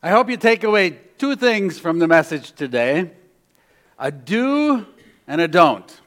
I 0.00 0.10
hope 0.10 0.30
you 0.30 0.36
take 0.36 0.62
away 0.62 0.96
two 1.18 1.34
things 1.34 1.76
from 1.80 1.98
the 1.98 2.06
message 2.06 2.52
today 2.52 3.10
a 3.98 4.12
do 4.12 4.86
and 5.26 5.40
a 5.40 5.48
don't. 5.48 6.00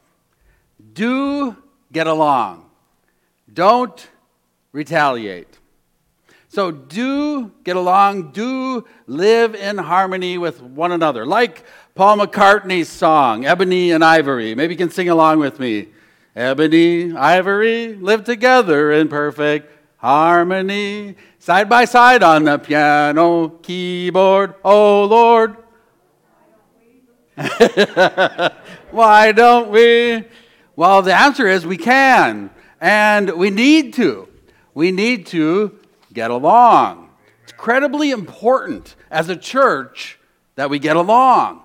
Do 0.94 1.58
get 1.92 2.08
along, 2.08 2.70
don't 3.54 4.08
retaliate. 4.72 5.58
So, 6.48 6.72
do 6.72 7.52
get 7.64 7.76
along, 7.76 8.32
do 8.32 8.86
live 9.08 9.56
in 9.56 9.78
harmony 9.78 10.38
with 10.38 10.62
one 10.62 10.92
another. 10.92 11.26
Like 11.26 11.64
Paul 11.96 12.18
McCartney's 12.18 12.90
song, 12.90 13.46
Ebony 13.46 13.92
and 13.92 14.04
Ivory. 14.04 14.54
Maybe 14.56 14.74
you 14.74 14.78
can 14.78 14.90
sing 14.90 15.10
along 15.10 15.40
with 15.40 15.60
me. 15.60 15.88
Ebony, 16.36 17.14
ivory, 17.16 17.96
live 17.96 18.24
together 18.24 18.92
in 18.92 19.10
perfect 19.10 19.81
harmony, 20.02 21.16
side 21.38 21.70
by 21.70 21.86
side 21.86 22.24
on 22.24 22.44
the 22.46 22.58
piano, 22.58 23.50
keyboard. 23.62 24.56
Oh 24.66 25.06
Lord. 25.06 25.58
Why 28.92 29.32
don't 29.32 29.70
we? 29.70 30.26
Well, 30.76 31.04
the 31.04 31.14
answer 31.14 31.48
is 31.48 31.66
we 31.66 31.78
can, 31.78 32.50
and 32.80 33.30
we 33.32 33.52
need 33.52 33.94
to. 33.96 34.28
We 34.74 34.92
need 34.92 35.28
to 35.28 35.78
get 36.12 36.32
along. 36.32 37.12
It's 37.44 37.52
incredibly 37.52 38.10
important 38.10 38.96
as 39.12 39.30
a 39.30 39.36
church 39.36 40.20
that 40.56 40.70
we 40.70 40.80
get 40.80 40.96
along. 40.96 41.62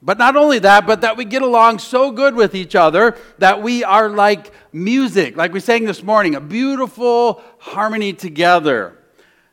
But 0.00 0.18
not 0.18 0.36
only 0.36 0.60
that, 0.60 0.86
but 0.86 1.00
that 1.00 1.16
we 1.16 1.24
get 1.24 1.42
along 1.42 1.80
so 1.80 2.12
good 2.12 2.36
with 2.36 2.54
each 2.54 2.76
other 2.76 3.16
that 3.38 3.62
we 3.62 3.82
are 3.82 4.08
like 4.08 4.52
music, 4.72 5.36
like 5.36 5.52
we 5.52 5.60
sang 5.60 5.84
this 5.84 6.02
morning, 6.02 6.36
a 6.36 6.40
beautiful 6.40 7.42
harmony 7.58 8.12
together. 8.12 8.94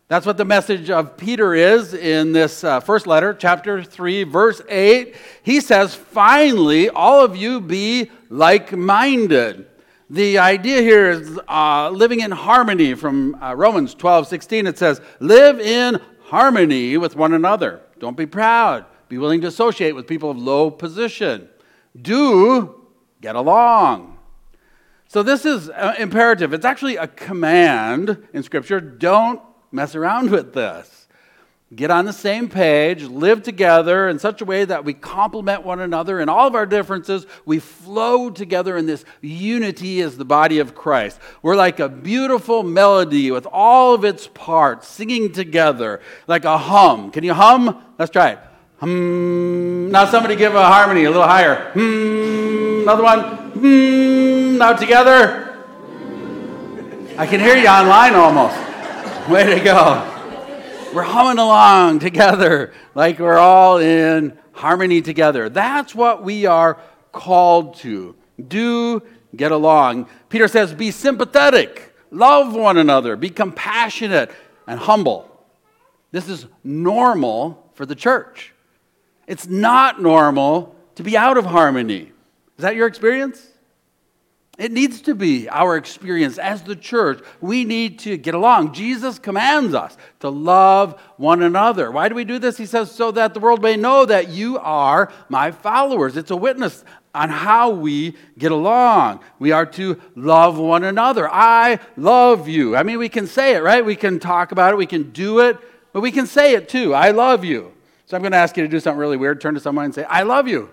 That's 0.07 0.27
what 0.27 0.37
the 0.37 0.45
message 0.45 0.91
of 0.91 1.17
Peter 1.17 1.55
is 1.55 1.95
in 1.95 2.31
this 2.31 2.63
uh, 2.63 2.79
first 2.79 3.07
letter, 3.07 3.33
chapter 3.33 3.81
3, 3.81 4.23
verse 4.23 4.61
8. 4.69 5.15
He 5.41 5.59
says, 5.59 5.95
Finally, 5.95 6.89
all 6.89 7.25
of 7.25 7.35
you 7.35 7.59
be 7.59 8.11
like 8.29 8.71
minded. 8.71 9.65
The 10.11 10.37
idea 10.37 10.83
here 10.83 11.09
is 11.09 11.39
uh, 11.49 11.89
living 11.89 12.19
in 12.19 12.29
harmony 12.29 12.93
from 12.93 13.33
uh, 13.41 13.55
Romans 13.55 13.95
12, 13.95 14.27
16. 14.27 14.67
It 14.67 14.77
says, 14.77 15.01
Live 15.19 15.59
in 15.59 15.99
harmony 16.25 16.97
with 16.97 17.15
one 17.15 17.33
another. 17.33 17.81
Don't 17.97 18.15
be 18.15 18.27
proud. 18.27 18.85
Be 19.15 19.19
willing 19.19 19.39
to 19.39 19.47
associate 19.47 19.95
with 19.95 20.07
people 20.07 20.29
of 20.29 20.37
low 20.37 20.69
position. 20.69 21.47
Do 22.01 22.85
get 23.21 23.37
along. 23.37 24.17
So, 25.07 25.23
this 25.23 25.45
is 25.45 25.69
uh, 25.69 25.95
imperative. 25.97 26.53
It's 26.53 26.65
actually 26.65 26.97
a 26.97 27.07
command 27.07 28.27
in 28.33 28.43
Scripture. 28.43 28.81
Don't 28.81 29.41
mess 29.71 29.95
around 29.95 30.31
with 30.31 30.53
this. 30.53 31.07
Get 31.73 31.91
on 31.91 32.03
the 32.03 32.11
same 32.11 32.49
page, 32.49 33.03
live 33.03 33.41
together 33.41 34.09
in 34.09 34.19
such 34.19 34.41
a 34.41 34.45
way 34.45 34.65
that 34.65 34.83
we 34.83 34.93
complement 34.93 35.63
one 35.63 35.79
another 35.79 36.19
in 36.19 36.27
all 36.27 36.45
of 36.45 36.53
our 36.53 36.65
differences. 36.65 37.25
We 37.45 37.59
flow 37.59 38.29
together 38.29 38.75
in 38.75 38.85
this 38.85 39.05
unity 39.21 40.01
as 40.01 40.17
the 40.17 40.25
body 40.25 40.59
of 40.59 40.75
Christ. 40.75 41.21
We're 41.41 41.55
like 41.55 41.79
a 41.79 41.87
beautiful 41.87 42.63
melody 42.63 43.31
with 43.31 43.47
all 43.49 43.93
of 43.93 44.03
its 44.03 44.27
parts 44.27 44.89
singing 44.89 45.31
together, 45.31 46.01
like 46.27 46.43
a 46.43 46.57
hum. 46.57 47.11
Can 47.11 47.23
you 47.23 47.33
hum? 47.33 47.81
Let's 47.97 48.11
try 48.11 48.31
it. 48.31 48.39
Hmm. 48.79 49.89
Now 49.89 50.05
somebody 50.05 50.35
give 50.35 50.53
a 50.55 50.65
harmony 50.65 51.05
a 51.05 51.09
little 51.09 51.23
higher. 51.23 51.71
Hmm. 51.71 52.81
Another 52.83 53.03
one. 53.03 53.21
Hmm. 53.51 54.57
Now 54.57 54.73
together. 54.73 55.41
I 57.17 57.25
can 57.25 57.39
hear 57.39 57.55
you 57.55 57.67
online 57.67 58.13
almost. 58.15 58.57
Way 59.29 59.55
to 59.55 59.63
go. 59.63 60.11
We're 60.93 61.03
humming 61.03 61.39
along 61.39 61.99
together 61.99 62.73
like 62.93 63.19
we're 63.19 63.37
all 63.37 63.77
in 63.77 64.37
harmony 64.53 65.01
together. 65.01 65.49
That's 65.49 65.93
what 65.93 66.23
we 66.23 66.45
are 66.45 66.77
called 67.11 67.75
to. 67.77 68.15
Do 68.47 69.01
get 69.35 69.51
along. 69.51 70.07
Peter 70.29 70.47
says, 70.47 70.73
be 70.73 70.91
sympathetic, 70.91 71.93
love 72.11 72.55
one 72.55 72.77
another, 72.77 73.15
be 73.15 73.29
compassionate, 73.29 74.31
and 74.67 74.79
humble. 74.79 75.29
This 76.11 76.29
is 76.29 76.47
normal 76.63 77.71
for 77.73 77.85
the 77.85 77.95
church. 77.95 78.53
It's 79.27 79.47
not 79.47 80.01
normal 80.01 80.75
to 80.95 81.03
be 81.03 81.17
out 81.17 81.37
of 81.37 81.45
harmony. 81.45 82.11
Is 82.57 82.61
that 82.61 82.75
your 82.75 82.87
experience? 82.87 83.45
It 84.57 84.71
needs 84.71 85.01
to 85.01 85.15
be 85.15 85.49
our 85.49 85.75
experience 85.75 86.37
as 86.37 86.61
the 86.61 86.77
church. 86.77 87.19
We 87.41 87.65
need 87.65 87.99
to 87.99 88.15
get 88.15 88.33
along. 88.33 88.73
Jesus 88.73 89.19
commands 89.19 89.73
us 89.73 89.97
to 90.21 90.29
love 90.29 90.99
one 91.17 91.41
another. 91.41 91.91
Why 91.91 92.07
do 92.07 92.15
we 92.15 92.23
do 92.23 92.39
this? 92.39 92.55
He 92.55 92.65
says, 92.65 92.89
so 92.89 93.11
that 93.11 93.33
the 93.33 93.41
world 93.41 93.61
may 93.61 93.75
know 93.75 94.05
that 94.05 94.29
you 94.29 94.57
are 94.59 95.11
my 95.27 95.51
followers. 95.51 96.15
It's 96.15 96.31
a 96.31 96.37
witness 96.37 96.85
on 97.13 97.29
how 97.29 97.71
we 97.71 98.15
get 98.37 98.53
along. 98.53 99.19
We 99.39 99.51
are 99.51 99.65
to 99.65 99.99
love 100.15 100.57
one 100.57 100.85
another. 100.85 101.29
I 101.29 101.79
love 101.97 102.47
you. 102.47 102.77
I 102.77 102.83
mean, 102.83 102.97
we 102.97 103.09
can 103.09 103.27
say 103.27 103.55
it, 103.55 103.63
right? 103.63 103.83
We 103.83 103.97
can 103.97 104.19
talk 104.19 104.53
about 104.53 104.73
it, 104.73 104.77
we 104.77 104.85
can 104.85 105.11
do 105.11 105.39
it, 105.39 105.57
but 105.91 105.99
we 105.99 106.11
can 106.11 106.27
say 106.27 106.53
it 106.53 106.69
too. 106.69 106.93
I 106.93 107.11
love 107.11 107.43
you. 107.43 107.74
So 108.07 108.15
I'm 108.15 108.21
going 108.21 108.33
to 108.33 108.37
ask 108.37 108.55
you 108.55 108.63
to 108.63 108.69
do 108.69 108.79
something 108.79 108.99
really 108.99 109.17
weird. 109.17 109.41
Turn 109.41 109.55
to 109.55 109.59
someone 109.59 109.85
and 109.85 109.95
say, 109.95 110.03
I 110.03 110.23
love 110.23 110.47
you. 110.47 110.69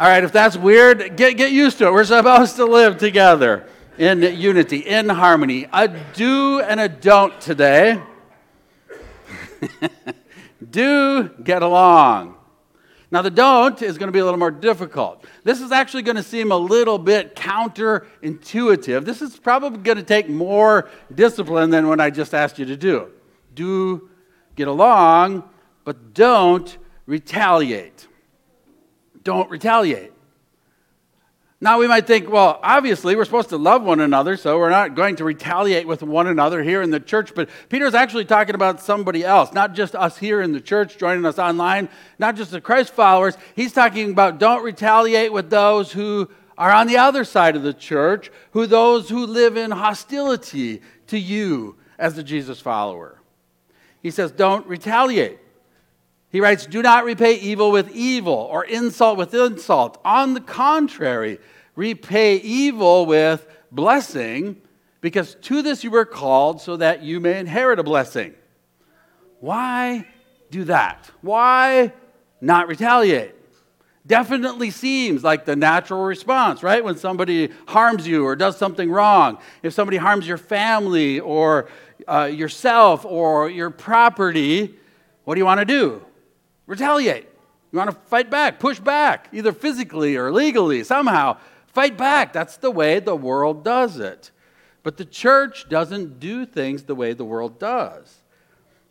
All 0.00 0.08
right, 0.08 0.24
if 0.24 0.32
that's 0.32 0.56
weird, 0.56 1.16
get, 1.16 1.36
get 1.36 1.52
used 1.52 1.78
to 1.78 1.86
it. 1.86 1.92
We're 1.92 2.04
supposed 2.04 2.56
to 2.56 2.64
live 2.64 2.96
together 2.98 3.68
in 3.98 4.22
unity, 4.22 4.78
in 4.78 5.08
harmony. 5.08 5.68
A 5.72 5.88
do 5.88 6.60
and 6.60 6.80
a 6.80 6.88
don't 6.88 7.38
today. 7.40 8.02
do 10.70 11.28
get 11.44 11.62
along. 11.62 12.36
Now, 13.10 13.20
the 13.20 13.30
don't 13.30 13.80
is 13.82 13.98
going 13.98 14.08
to 14.08 14.12
be 14.12 14.20
a 14.20 14.24
little 14.24 14.40
more 14.40 14.50
difficult. 14.50 15.26
This 15.44 15.60
is 15.60 15.70
actually 15.70 16.02
going 16.02 16.16
to 16.16 16.22
seem 16.22 16.50
a 16.50 16.56
little 16.56 16.96
bit 16.96 17.36
counterintuitive. 17.36 19.04
This 19.04 19.20
is 19.20 19.36
probably 19.36 19.80
going 19.80 19.98
to 19.98 20.02
take 20.02 20.30
more 20.30 20.88
discipline 21.14 21.68
than 21.68 21.86
what 21.88 22.00
I 22.00 22.08
just 22.08 22.32
asked 22.32 22.58
you 22.58 22.64
to 22.64 22.76
do 22.76 23.10
do 23.54 24.10
get 24.56 24.68
along, 24.68 25.48
but 25.84 26.14
don't 26.14 26.76
retaliate. 27.06 28.06
Don't 29.22 29.50
retaliate. 29.50 30.12
Now 31.62 31.78
we 31.78 31.86
might 31.86 32.08
think, 32.08 32.28
well, 32.28 32.58
obviously 32.60 33.14
we're 33.14 33.24
supposed 33.24 33.50
to 33.50 33.56
love 33.56 33.84
one 33.84 34.00
another, 34.00 34.36
so 34.36 34.58
we're 34.58 34.68
not 34.68 34.96
going 34.96 35.14
to 35.16 35.24
retaliate 35.24 35.86
with 35.86 36.02
one 36.02 36.26
another 36.26 36.60
here 36.60 36.82
in 36.82 36.90
the 36.90 36.98
church. 36.98 37.36
But 37.36 37.50
Peter's 37.68 37.94
actually 37.94 38.24
talking 38.24 38.56
about 38.56 38.80
somebody 38.80 39.24
else, 39.24 39.52
not 39.52 39.72
just 39.72 39.94
us 39.94 40.18
here 40.18 40.42
in 40.42 40.50
the 40.50 40.60
church 40.60 40.98
joining 40.98 41.24
us 41.24 41.38
online, 41.38 41.88
not 42.18 42.34
just 42.34 42.50
the 42.50 42.60
Christ 42.60 42.92
followers. 42.92 43.36
He's 43.54 43.72
talking 43.72 44.10
about 44.10 44.40
don't 44.40 44.64
retaliate 44.64 45.32
with 45.32 45.50
those 45.50 45.92
who 45.92 46.28
are 46.58 46.72
on 46.72 46.88
the 46.88 46.96
other 46.96 47.22
side 47.22 47.54
of 47.54 47.62
the 47.62 47.72
church, 47.72 48.32
who 48.50 48.66
those 48.66 49.08
who 49.08 49.24
live 49.24 49.56
in 49.56 49.70
hostility 49.70 50.82
to 51.06 51.16
you 51.16 51.76
as 51.96 52.18
a 52.18 52.24
Jesus 52.24 52.58
follower. 52.58 53.21
He 54.02 54.10
says, 54.10 54.32
don't 54.32 54.66
retaliate. 54.66 55.38
He 56.30 56.40
writes, 56.40 56.66
do 56.66 56.82
not 56.82 57.04
repay 57.04 57.34
evil 57.34 57.70
with 57.70 57.94
evil 57.94 58.34
or 58.34 58.64
insult 58.64 59.18
with 59.18 59.34
insult. 59.34 60.00
On 60.04 60.34
the 60.34 60.40
contrary, 60.40 61.38
repay 61.76 62.36
evil 62.36 63.06
with 63.06 63.46
blessing, 63.70 64.60
because 65.00 65.36
to 65.42 65.62
this 65.62 65.84
you 65.84 65.90
were 65.90 66.04
called 66.04 66.60
so 66.60 66.76
that 66.76 67.02
you 67.02 67.20
may 67.20 67.38
inherit 67.38 67.78
a 67.78 67.82
blessing. 67.82 68.34
Why 69.40 70.06
do 70.50 70.64
that? 70.64 71.10
Why 71.20 71.92
not 72.40 72.68
retaliate? 72.68 73.34
Definitely 74.06 74.70
seems 74.70 75.22
like 75.22 75.44
the 75.44 75.54
natural 75.54 76.02
response, 76.02 76.62
right? 76.62 76.82
When 76.82 76.96
somebody 76.96 77.50
harms 77.68 78.06
you 78.06 78.24
or 78.24 78.34
does 78.34 78.56
something 78.56 78.90
wrong. 78.90 79.38
If 79.62 79.74
somebody 79.74 79.96
harms 79.96 80.26
your 80.26 80.38
family 80.38 81.20
or 81.20 81.68
uh, 82.06 82.24
yourself 82.24 83.04
or 83.04 83.50
your 83.50 83.70
property, 83.70 84.74
what 85.24 85.34
do 85.34 85.40
you 85.40 85.44
want 85.44 85.60
to 85.60 85.64
do? 85.64 86.04
Retaliate. 86.66 87.26
You 87.72 87.78
want 87.78 87.90
to 87.90 87.96
fight 88.08 88.30
back, 88.30 88.60
push 88.60 88.78
back, 88.78 89.28
either 89.32 89.52
physically 89.52 90.16
or 90.16 90.30
legally, 90.30 90.84
somehow. 90.84 91.38
Fight 91.68 91.96
back. 91.96 92.32
That's 92.32 92.58
the 92.58 92.70
way 92.70 93.00
the 93.00 93.16
world 93.16 93.64
does 93.64 93.98
it. 93.98 94.30
But 94.82 94.96
the 94.96 95.04
church 95.04 95.68
doesn't 95.68 96.20
do 96.20 96.44
things 96.44 96.82
the 96.82 96.94
way 96.94 97.14
the 97.14 97.24
world 97.24 97.58
does. 97.58 98.14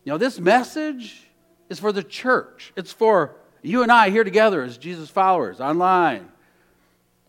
You 0.04 0.14
know, 0.14 0.18
this 0.18 0.40
message 0.40 1.28
is 1.70 1.80
for 1.80 1.92
the 1.92 2.04
church, 2.04 2.74
it's 2.76 2.92
for 2.92 3.36
you 3.62 3.84
and 3.84 3.92
I 3.92 4.10
here 4.10 4.24
together 4.24 4.64
as 4.64 4.78
Jesus 4.78 5.10
followers 5.10 5.62
online. 5.62 6.30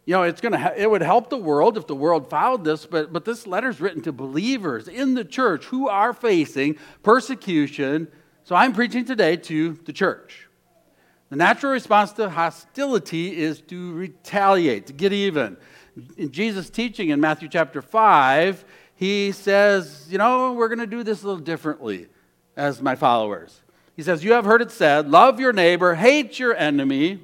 You 0.04 0.14
know, 0.14 0.22
it's 0.24 0.40
going 0.40 0.52
to 0.52 0.80
it 0.80 0.90
would 0.90 1.02
help 1.02 1.30
the 1.30 1.36
world 1.36 1.76
if 1.76 1.86
the 1.86 1.94
world 1.94 2.28
followed 2.28 2.64
this, 2.64 2.86
but 2.86 3.12
but 3.12 3.24
this 3.24 3.46
letter 3.46 3.68
is 3.68 3.80
written 3.80 4.02
to 4.02 4.12
believers 4.12 4.88
in 4.88 5.14
the 5.14 5.24
church 5.24 5.66
who 5.66 5.88
are 5.88 6.12
facing 6.12 6.76
persecution. 7.02 8.08
So 8.44 8.56
I'm 8.56 8.72
preaching 8.72 9.04
today 9.04 9.36
to 9.36 9.78
the 9.84 9.92
church. 9.92 10.48
The 11.30 11.36
natural 11.36 11.72
response 11.72 12.12
to 12.14 12.28
hostility 12.28 13.38
is 13.40 13.60
to 13.62 13.92
retaliate, 13.94 14.88
to 14.88 14.92
get 14.92 15.12
even. 15.12 15.56
In 16.16 16.30
Jesus' 16.30 16.68
teaching 16.68 17.10
in 17.10 17.20
Matthew 17.20 17.48
chapter 17.48 17.80
5, 17.80 18.64
he 18.94 19.32
says, 19.32 20.08
You 20.10 20.18
know, 20.18 20.52
we're 20.52 20.68
going 20.68 20.78
to 20.78 20.86
do 20.86 21.02
this 21.02 21.22
a 21.22 21.26
little 21.26 21.42
differently 21.42 22.08
as 22.56 22.82
my 22.82 22.96
followers. 22.96 23.62
He 23.96 24.02
says, 24.02 24.24
You 24.24 24.32
have 24.32 24.44
heard 24.44 24.62
it 24.62 24.70
said, 24.70 25.10
love 25.10 25.40
your 25.40 25.52
neighbor, 25.52 25.94
hate 25.94 26.38
your 26.38 26.54
enemy. 26.54 27.20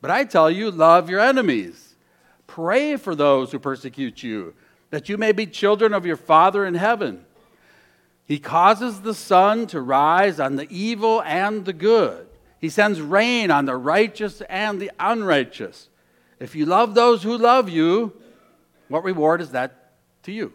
But 0.00 0.10
I 0.10 0.24
tell 0.24 0.50
you, 0.50 0.70
love 0.70 1.10
your 1.10 1.20
enemies. 1.20 1.89
Pray 2.50 2.96
for 2.96 3.14
those 3.14 3.52
who 3.52 3.60
persecute 3.60 4.24
you, 4.24 4.54
that 4.90 5.08
you 5.08 5.16
may 5.16 5.30
be 5.30 5.46
children 5.46 5.94
of 5.94 6.04
your 6.04 6.16
Father 6.16 6.66
in 6.66 6.74
heaven. 6.74 7.24
He 8.24 8.40
causes 8.40 9.02
the 9.02 9.14
sun 9.14 9.68
to 9.68 9.80
rise 9.80 10.40
on 10.40 10.56
the 10.56 10.66
evil 10.68 11.22
and 11.22 11.64
the 11.64 11.72
good. 11.72 12.26
He 12.58 12.68
sends 12.68 13.00
rain 13.00 13.52
on 13.52 13.66
the 13.66 13.76
righteous 13.76 14.40
and 14.48 14.80
the 14.80 14.90
unrighteous. 14.98 15.88
If 16.40 16.56
you 16.56 16.66
love 16.66 16.96
those 16.96 17.22
who 17.22 17.38
love 17.38 17.68
you, 17.68 18.12
what 18.88 19.04
reward 19.04 19.40
is 19.40 19.52
that 19.52 19.92
to 20.24 20.32
you? 20.32 20.52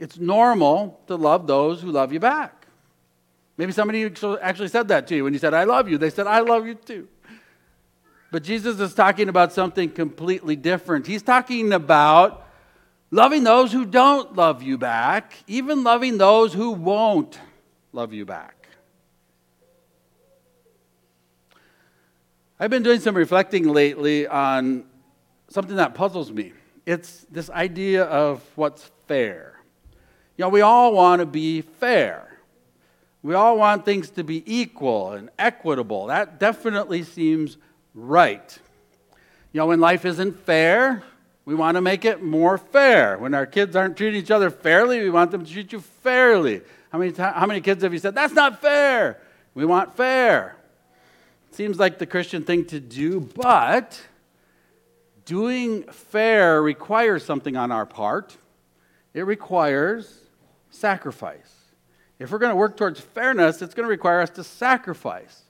It's 0.00 0.18
normal 0.18 1.00
to 1.06 1.14
love 1.14 1.46
those 1.46 1.80
who 1.80 1.92
love 1.92 2.12
you 2.12 2.18
back. 2.18 2.66
Maybe 3.56 3.70
somebody 3.70 4.12
actually 4.42 4.66
said 4.66 4.88
that 4.88 5.06
to 5.06 5.14
you 5.14 5.22
when 5.22 5.32
you 5.32 5.38
said, 5.38 5.54
I 5.54 5.62
love 5.62 5.88
you. 5.88 5.96
They 5.96 6.10
said, 6.10 6.26
I 6.26 6.40
love 6.40 6.66
you 6.66 6.74
too. 6.74 7.06
But 8.34 8.42
Jesus 8.42 8.80
is 8.80 8.94
talking 8.94 9.28
about 9.28 9.52
something 9.52 9.88
completely 9.88 10.56
different. 10.56 11.06
He's 11.06 11.22
talking 11.22 11.72
about 11.72 12.44
loving 13.12 13.44
those 13.44 13.70
who 13.70 13.84
don't 13.84 14.34
love 14.34 14.60
you 14.60 14.76
back, 14.76 15.34
even 15.46 15.84
loving 15.84 16.18
those 16.18 16.52
who 16.52 16.72
won't 16.72 17.38
love 17.92 18.12
you 18.12 18.24
back. 18.24 18.66
I've 22.58 22.70
been 22.70 22.82
doing 22.82 22.98
some 22.98 23.16
reflecting 23.16 23.68
lately 23.68 24.26
on 24.26 24.82
something 25.46 25.76
that 25.76 25.94
puzzles 25.94 26.32
me. 26.32 26.54
It's 26.86 27.24
this 27.30 27.48
idea 27.50 28.02
of 28.02 28.42
what's 28.56 28.90
fair. 29.06 29.60
You 30.36 30.46
know, 30.46 30.48
we 30.48 30.60
all 30.60 30.92
want 30.92 31.20
to 31.20 31.26
be 31.26 31.60
fair. 31.60 32.36
We 33.22 33.34
all 33.34 33.56
want 33.56 33.84
things 33.84 34.10
to 34.10 34.24
be 34.24 34.42
equal 34.44 35.12
and 35.12 35.30
equitable. 35.38 36.06
That 36.08 36.40
definitely 36.40 37.04
seems 37.04 37.58
right. 37.94 38.58
You 39.52 39.58
know, 39.58 39.66
when 39.66 39.80
life 39.80 40.04
isn't 40.04 40.44
fair, 40.44 41.02
we 41.44 41.54
want 41.54 41.76
to 41.76 41.80
make 41.80 42.04
it 42.04 42.22
more 42.22 42.58
fair. 42.58 43.18
When 43.18 43.34
our 43.34 43.46
kids 43.46 43.76
aren't 43.76 43.96
treating 43.96 44.20
each 44.20 44.30
other 44.30 44.50
fairly, 44.50 45.00
we 45.00 45.10
want 45.10 45.30
them 45.30 45.44
to 45.44 45.52
treat 45.52 45.72
you 45.72 45.80
fairly. 45.80 46.62
How 46.90 46.98
many, 46.98 47.12
how 47.14 47.46
many 47.46 47.60
kids 47.60 47.82
have 47.82 47.92
you 47.92 47.98
said, 47.98 48.14
that's 48.14 48.32
not 48.32 48.60
fair? 48.60 49.20
We 49.54 49.64
want 49.64 49.96
fair. 49.96 50.56
Seems 51.52 51.78
like 51.78 51.98
the 51.98 52.06
Christian 52.06 52.42
thing 52.42 52.64
to 52.66 52.80
do, 52.80 53.20
but 53.20 54.00
doing 55.24 55.84
fair 55.84 56.60
requires 56.60 57.24
something 57.24 57.56
on 57.56 57.70
our 57.70 57.86
part. 57.86 58.36
It 59.12 59.22
requires 59.22 60.20
sacrifice. 60.70 61.52
If 62.18 62.32
we're 62.32 62.38
going 62.38 62.50
to 62.50 62.56
work 62.56 62.76
towards 62.76 63.00
fairness, 63.00 63.62
it's 63.62 63.74
going 63.74 63.84
to 63.84 63.90
require 63.90 64.20
us 64.20 64.30
to 64.30 64.44
sacrifice. 64.44 65.42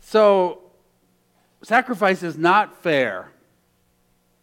So, 0.00 0.62
Sacrifice 1.62 2.22
is 2.22 2.38
not 2.38 2.82
fair, 2.82 3.30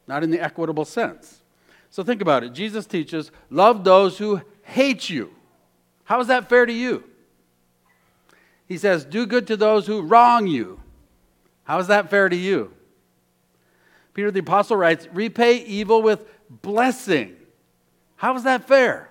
not 0.08 0.24
in 0.24 0.32
the 0.32 0.40
equitable 0.40 0.86
sense. 0.86 1.42
So 1.90 2.04
think 2.04 2.22
about 2.22 2.44
it. 2.44 2.54
Jesus 2.54 2.86
teaches, 2.86 3.32
love 3.50 3.84
those 3.84 4.18
who 4.18 4.42
hate 4.64 5.10
you. 5.10 5.32
How 6.04 6.20
is 6.20 6.28
that 6.28 6.50
fair 6.50 6.66
to 6.66 6.74
you? 6.74 7.04
He 8.68 8.78
says, 8.78 9.06
do 9.06 9.26
good 9.26 9.48
to 9.48 9.58
those 9.58 9.88
who 9.88 10.02
wrong 10.02 10.48
you. 10.48 10.82
How 11.64 11.80
is 11.80 11.88
that 11.88 12.10
fair 12.10 12.28
to 12.30 12.36
you? 12.36 12.74
Peter 14.14 14.32
the 14.32 14.40
Apostle 14.40 14.78
writes, 14.78 15.08
repay 15.14 15.58
evil 15.58 16.02
with 16.02 16.26
blessing. 16.50 17.36
How 18.18 18.36
is 18.36 18.44
that 18.44 18.68
fair? 18.68 19.10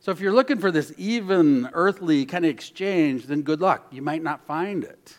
So 0.00 0.10
if 0.10 0.20
you're 0.20 0.32
looking 0.32 0.58
for 0.58 0.70
this 0.70 0.92
even 0.96 1.68
earthly 1.72 2.24
kind 2.24 2.44
of 2.44 2.50
exchange, 2.50 3.26
then 3.26 3.42
good 3.42 3.60
luck. 3.60 3.86
You 3.90 4.02
might 4.02 4.22
not 4.22 4.46
find 4.46 4.84
it. 4.84 5.16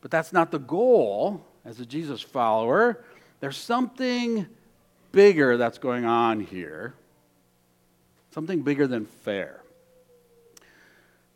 But 0.00 0.10
that's 0.10 0.32
not 0.32 0.50
the 0.50 0.58
goal 0.58 1.44
as 1.64 1.80
a 1.80 1.86
Jesus 1.86 2.20
follower. 2.20 3.04
There's 3.40 3.56
something 3.56 4.46
bigger 5.12 5.56
that's 5.56 5.78
going 5.78 6.04
on 6.04 6.40
here, 6.40 6.94
something 8.32 8.62
bigger 8.62 8.86
than 8.86 9.06
fair. 9.06 9.62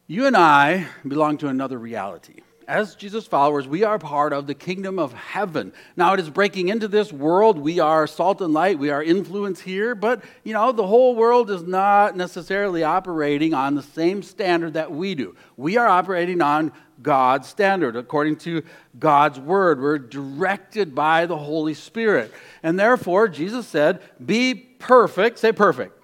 You 0.07 0.27
and 0.27 0.37
I 0.37 0.87
belong 1.07 1.39
to 1.39 1.49
another 1.49 1.79
reality. 1.79 2.41
As 2.67 2.95
Jesus 2.95 3.27
followers, 3.27 3.69
we 3.69 3.85
are 3.85 3.99
part 3.99 4.33
of 4.33 4.47
the 4.47 4.55
kingdom 4.55 4.99
of 4.99 5.13
heaven. 5.13 5.73
Now, 5.97 6.15
it 6.15 6.21
is 6.21 6.31
breaking 6.31 6.69
into 6.69 6.89
this 6.89 7.13
world. 7.13 7.59
We 7.59 7.79
are 7.79 8.07
salt 8.07 8.41
and 8.41 8.53
light. 8.53 8.79
We 8.79 8.91
are 8.91 9.03
influence 9.03 9.61
here. 9.61 9.95
But, 9.95 10.25
you 10.43 10.53
know, 10.53 10.73
the 10.73 10.87
whole 10.87 11.15
world 11.15 11.51
is 11.51 11.63
not 11.63 12.17
necessarily 12.17 12.83
operating 12.83 13.55
on 13.55 13.75
the 13.75 13.83
same 13.83 14.23
standard 14.23 14.75
that 14.75 14.91
we 14.93 15.15
do. 15.15 15.37
We 15.57 15.77
are 15.77 15.87
operating 15.87 16.41
on 16.41 16.73
God's 17.03 17.49
standard, 17.49 17.97
according 17.97 18.37
to 18.37 18.63
God's 18.99 19.39
word. 19.39 19.81
We're 19.81 19.99
directed 19.99 20.95
by 20.95 21.27
the 21.27 21.37
Holy 21.37 21.75
Spirit. 21.75 22.33
And 22.63 22.79
therefore, 22.79 23.29
Jesus 23.29 23.67
said, 23.67 24.01
Be 24.25 24.55
perfect. 24.55 25.39
Say 25.39 25.53
perfect. 25.53 26.01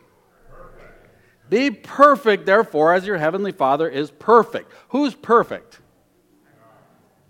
perfect. 0.50 1.50
Be 1.50 1.70
perfect, 1.70 2.46
therefore, 2.46 2.94
as 2.94 3.06
your 3.06 3.18
heavenly 3.18 3.52
Father 3.52 3.88
is 3.88 4.10
perfect. 4.10 4.72
Who's 4.90 5.14
perfect? 5.14 5.79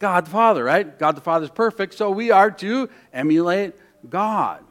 God 0.00 0.26
the 0.26 0.30
Father, 0.30 0.64
right? 0.64 0.98
God 0.98 1.14
the 1.14 1.20
Father 1.20 1.44
is 1.44 1.50
perfect, 1.50 1.94
so 1.94 2.10
we 2.10 2.32
are 2.32 2.50
to 2.50 2.88
emulate 3.12 3.74
God. 4.08 4.64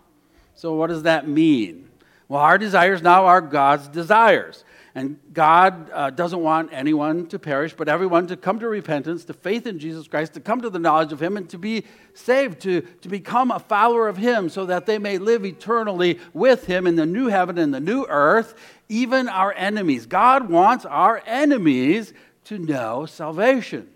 So, 0.55 0.73
what 0.73 0.87
does 0.87 1.03
that 1.03 1.27
mean? 1.27 1.87
Well, 2.27 2.41
our 2.41 2.57
desires 2.57 3.01
now 3.01 3.25
are 3.25 3.39
God's 3.39 3.87
desires. 3.87 4.65
And 4.95 5.19
God 5.31 5.89
uh, 5.93 6.09
doesn't 6.09 6.41
want 6.41 6.71
anyone 6.73 7.27
to 7.27 7.37
perish, 7.37 7.73
but 7.73 7.87
everyone 7.87 8.25
to 8.27 8.35
come 8.35 8.59
to 8.59 8.67
repentance, 8.67 9.23
to 9.25 9.33
faith 9.33 9.67
in 9.67 9.77
Jesus 9.77 10.07
Christ, 10.07 10.33
to 10.33 10.39
come 10.39 10.61
to 10.61 10.69
the 10.69 10.79
knowledge 10.79 11.13
of 11.13 11.21
Him, 11.21 11.37
and 11.37 11.47
to 11.49 11.59
be 11.59 11.85
saved, 12.15 12.59
to, 12.61 12.81
to 12.81 13.07
become 13.07 13.51
a 13.51 13.59
follower 13.59 14.07
of 14.07 14.17
Him, 14.17 14.49
so 14.49 14.65
that 14.65 14.87
they 14.87 14.97
may 14.97 15.19
live 15.19 15.45
eternally 15.45 16.19
with 16.33 16.65
Him 16.65 16.87
in 16.87 16.95
the 16.95 17.05
new 17.05 17.27
heaven 17.27 17.59
and 17.59 17.73
the 17.73 17.79
new 17.79 18.05
earth, 18.09 18.55
even 18.89 19.29
our 19.29 19.53
enemies. 19.53 20.07
God 20.07 20.49
wants 20.49 20.85
our 20.85 21.21
enemies 21.25 22.13
to 22.45 22.57
know 22.57 23.05
salvation. 23.05 23.87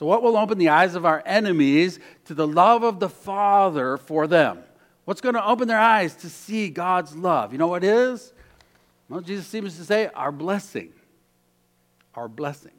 So, 0.00 0.06
what 0.06 0.22
will 0.22 0.38
open 0.38 0.56
the 0.56 0.70
eyes 0.70 0.94
of 0.94 1.04
our 1.04 1.22
enemies 1.26 1.98
to 2.24 2.32
the 2.32 2.46
love 2.46 2.84
of 2.84 3.00
the 3.00 3.08
Father 3.10 3.98
for 3.98 4.26
them? 4.26 4.62
What's 5.04 5.20
going 5.20 5.34
to 5.34 5.46
open 5.46 5.68
their 5.68 5.78
eyes 5.78 6.14
to 6.16 6.30
see 6.30 6.70
God's 6.70 7.14
love? 7.14 7.52
You 7.52 7.58
know 7.58 7.66
what 7.66 7.84
is? 7.84 8.32
Well, 9.10 9.20
Jesus 9.20 9.46
seems 9.46 9.76
to 9.76 9.84
say, 9.84 10.08
our 10.14 10.32
blessing. 10.32 10.94
Our 12.14 12.28
blessing. 12.28 12.72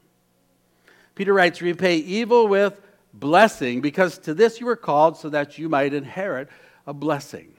Peter 1.13 1.31
writes, 1.31 1.61
repay 1.61 1.97
evil 1.97 2.47
with 2.47 2.81
blessing, 3.13 3.81
because 3.81 4.17
to 4.17 4.33
this 4.33 4.59
you 4.59 4.65
were 4.65 4.75
called 4.75 5.15
so 5.15 5.29
that 5.29 5.59
you 5.59 5.69
might 5.69 5.93
inherit 5.93 6.49
a 6.87 6.93
blessing. 6.93 7.53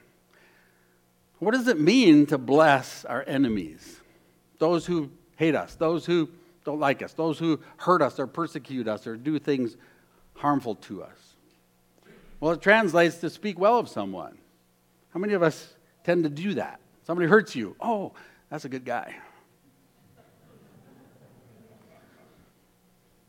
What 1.39 1.53
does 1.53 1.69
it 1.69 1.79
mean 1.79 2.25
to 2.25 2.37
bless 2.37 3.05
our 3.05 3.23
enemies? 3.25 4.01
Those 4.59 4.85
who 4.85 5.09
hate 5.37 5.55
us, 5.55 5.75
those 5.75 6.05
who 6.05 6.27
don't 6.63 6.79
like 6.79 7.01
us, 7.01 7.13
those 7.13 7.39
who 7.39 7.59
hurt 7.77 8.01
us 8.01 8.19
or 8.19 8.27
persecute 8.27 8.87
us 8.87 9.05
or 9.07 9.15
do 9.15 9.39
things 9.39 9.75
harmful 10.35 10.75
to 10.75 11.03
us. 11.03 11.35
Well, 12.39 12.51
it 12.51 12.61
translates 12.61 13.17
to 13.17 13.29
speak 13.29 13.59
well 13.59 13.77
of 13.77 13.87
someone. 13.87 14.37
How 15.11 15.19
many 15.19 15.33
of 15.33 15.43
us 15.43 15.73
tend 16.03 16.23
to 16.23 16.29
do 16.29 16.55
that? 16.55 16.79
Somebody 17.05 17.27
hurts 17.27 17.55
you. 17.55 17.75
Oh, 17.79 18.13
that's 18.49 18.65
a 18.65 18.69
good 18.69 18.85
guy. 18.85 19.15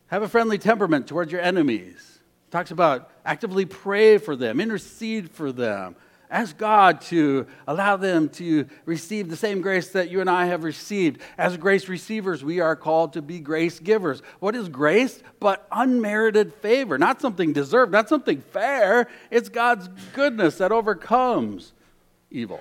Have 0.07 0.21
a 0.21 0.27
friendly 0.27 0.57
temperament 0.57 1.07
towards 1.07 1.31
your 1.31 1.41
enemies. 1.41 2.19
Talks 2.51 2.71
about 2.71 3.09
actively 3.25 3.65
pray 3.65 4.17
for 4.17 4.35
them, 4.35 4.61
intercede 4.61 5.29
for 5.31 5.51
them. 5.51 5.95
Ask 6.29 6.57
God 6.57 7.01
to 7.01 7.45
allow 7.67 7.97
them 7.97 8.29
to 8.29 8.67
receive 8.85 9.29
the 9.29 9.35
same 9.35 9.61
grace 9.61 9.89
that 9.89 10.09
you 10.09 10.21
and 10.21 10.29
I 10.29 10.47
have 10.47 10.63
received. 10.63 11.21
As 11.37 11.55
grace 11.57 11.87
receivers, 11.87 12.43
we 12.43 12.59
are 12.59 12.75
called 12.75 13.13
to 13.13 13.21
be 13.21 13.39
grace 13.39 13.79
givers. 13.79 14.21
What 14.39 14.55
is 14.55 14.67
grace? 14.67 15.21
But 15.39 15.67
unmerited 15.71 16.53
favor, 16.55 16.97
not 16.97 17.21
something 17.21 17.53
deserved, 17.53 17.91
not 17.91 18.09
something 18.09 18.41
fair. 18.41 19.07
It's 19.29 19.49
God's 19.49 19.87
goodness 20.13 20.57
that 20.57 20.71
overcomes 20.71 21.73
evil. 22.31 22.59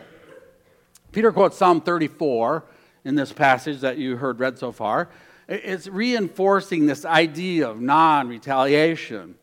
Peter 1.13 1.33
quotes 1.33 1.57
Psalm 1.57 1.81
34 1.81 2.65
in 3.05 3.15
this 3.15 3.33
passage 3.33 3.81
that 3.81 3.99
you 3.99 4.17
heard 4.17 4.41
read 4.41 4.59
so 4.59 4.73
far. 4.73 5.09
It's 5.49 5.87
reinforcing 5.89 6.87
this 6.87 7.05
idea 7.05 7.69
of 7.69 7.81
non 7.81 8.29
retaliation. 8.29 9.37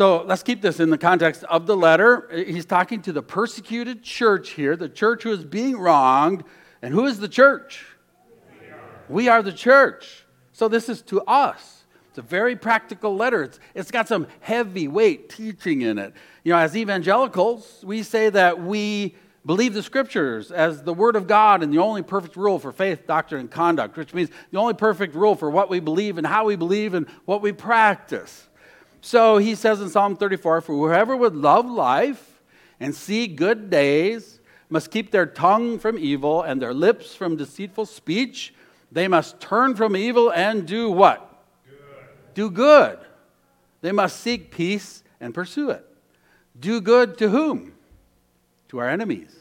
So 0.00 0.22
let's 0.22 0.42
keep 0.42 0.62
this 0.62 0.80
in 0.80 0.88
the 0.88 0.96
context 0.96 1.44
of 1.44 1.66
the 1.66 1.76
letter. 1.76 2.26
He's 2.32 2.64
talking 2.64 3.02
to 3.02 3.12
the 3.12 3.20
persecuted 3.20 4.02
church 4.02 4.52
here, 4.52 4.74
the 4.74 4.88
church 4.88 5.24
who 5.24 5.30
is 5.30 5.44
being 5.44 5.76
wronged. 5.76 6.42
And 6.80 6.94
who 6.94 7.04
is 7.04 7.20
the 7.20 7.28
church? 7.28 7.84
We 9.10 9.28
are, 9.28 9.42
the 9.42 9.52
church. 9.52 10.24
So 10.52 10.68
this 10.68 10.88
is 10.88 11.02
to 11.02 11.20
us. 11.24 11.84
It's 12.08 12.16
a 12.16 12.22
very 12.22 12.56
practical 12.56 13.14
letter. 13.14 13.42
It's, 13.42 13.60
it's 13.74 13.90
got 13.90 14.08
some 14.08 14.26
heavyweight 14.40 15.28
teaching 15.28 15.82
in 15.82 15.98
it. 15.98 16.14
You 16.44 16.54
know, 16.54 16.58
as 16.60 16.74
evangelicals, 16.74 17.84
we 17.84 18.02
say 18.02 18.30
that 18.30 18.58
we 18.58 19.16
Believe 19.46 19.72
the 19.72 19.82
scriptures 19.82 20.52
as 20.52 20.82
the 20.82 20.92
word 20.92 21.16
of 21.16 21.26
God 21.26 21.62
and 21.62 21.72
the 21.72 21.78
only 21.78 22.02
perfect 22.02 22.36
rule 22.36 22.58
for 22.58 22.72
faith, 22.72 23.06
doctrine, 23.06 23.40
and 23.40 23.50
conduct, 23.50 23.96
which 23.96 24.12
means 24.12 24.28
the 24.50 24.58
only 24.58 24.74
perfect 24.74 25.14
rule 25.14 25.34
for 25.34 25.48
what 25.48 25.70
we 25.70 25.80
believe 25.80 26.18
and 26.18 26.26
how 26.26 26.44
we 26.44 26.56
believe 26.56 26.92
and 26.92 27.08
what 27.24 27.40
we 27.40 27.50
practice. 27.50 28.49
So 29.00 29.38
he 29.38 29.54
says 29.54 29.80
in 29.80 29.88
Psalm 29.88 30.16
34 30.16 30.60
For 30.60 30.74
whoever 30.74 31.16
would 31.16 31.34
love 31.34 31.66
life 31.66 32.40
and 32.78 32.94
see 32.94 33.26
good 33.26 33.70
days 33.70 34.40
must 34.68 34.90
keep 34.90 35.10
their 35.10 35.26
tongue 35.26 35.78
from 35.78 35.98
evil 35.98 36.42
and 36.42 36.60
their 36.60 36.74
lips 36.74 37.14
from 37.14 37.36
deceitful 37.36 37.86
speech. 37.86 38.54
They 38.92 39.08
must 39.08 39.40
turn 39.40 39.74
from 39.74 39.96
evil 39.96 40.32
and 40.32 40.66
do 40.66 40.90
what? 40.90 41.44
Good. 41.68 41.76
Do 42.34 42.50
good. 42.50 42.98
They 43.80 43.92
must 43.92 44.20
seek 44.20 44.50
peace 44.50 45.02
and 45.20 45.34
pursue 45.34 45.70
it. 45.70 45.84
Do 46.58 46.80
good 46.80 47.18
to 47.18 47.30
whom? 47.30 47.72
To 48.68 48.78
our 48.78 48.88
enemies. 48.88 49.34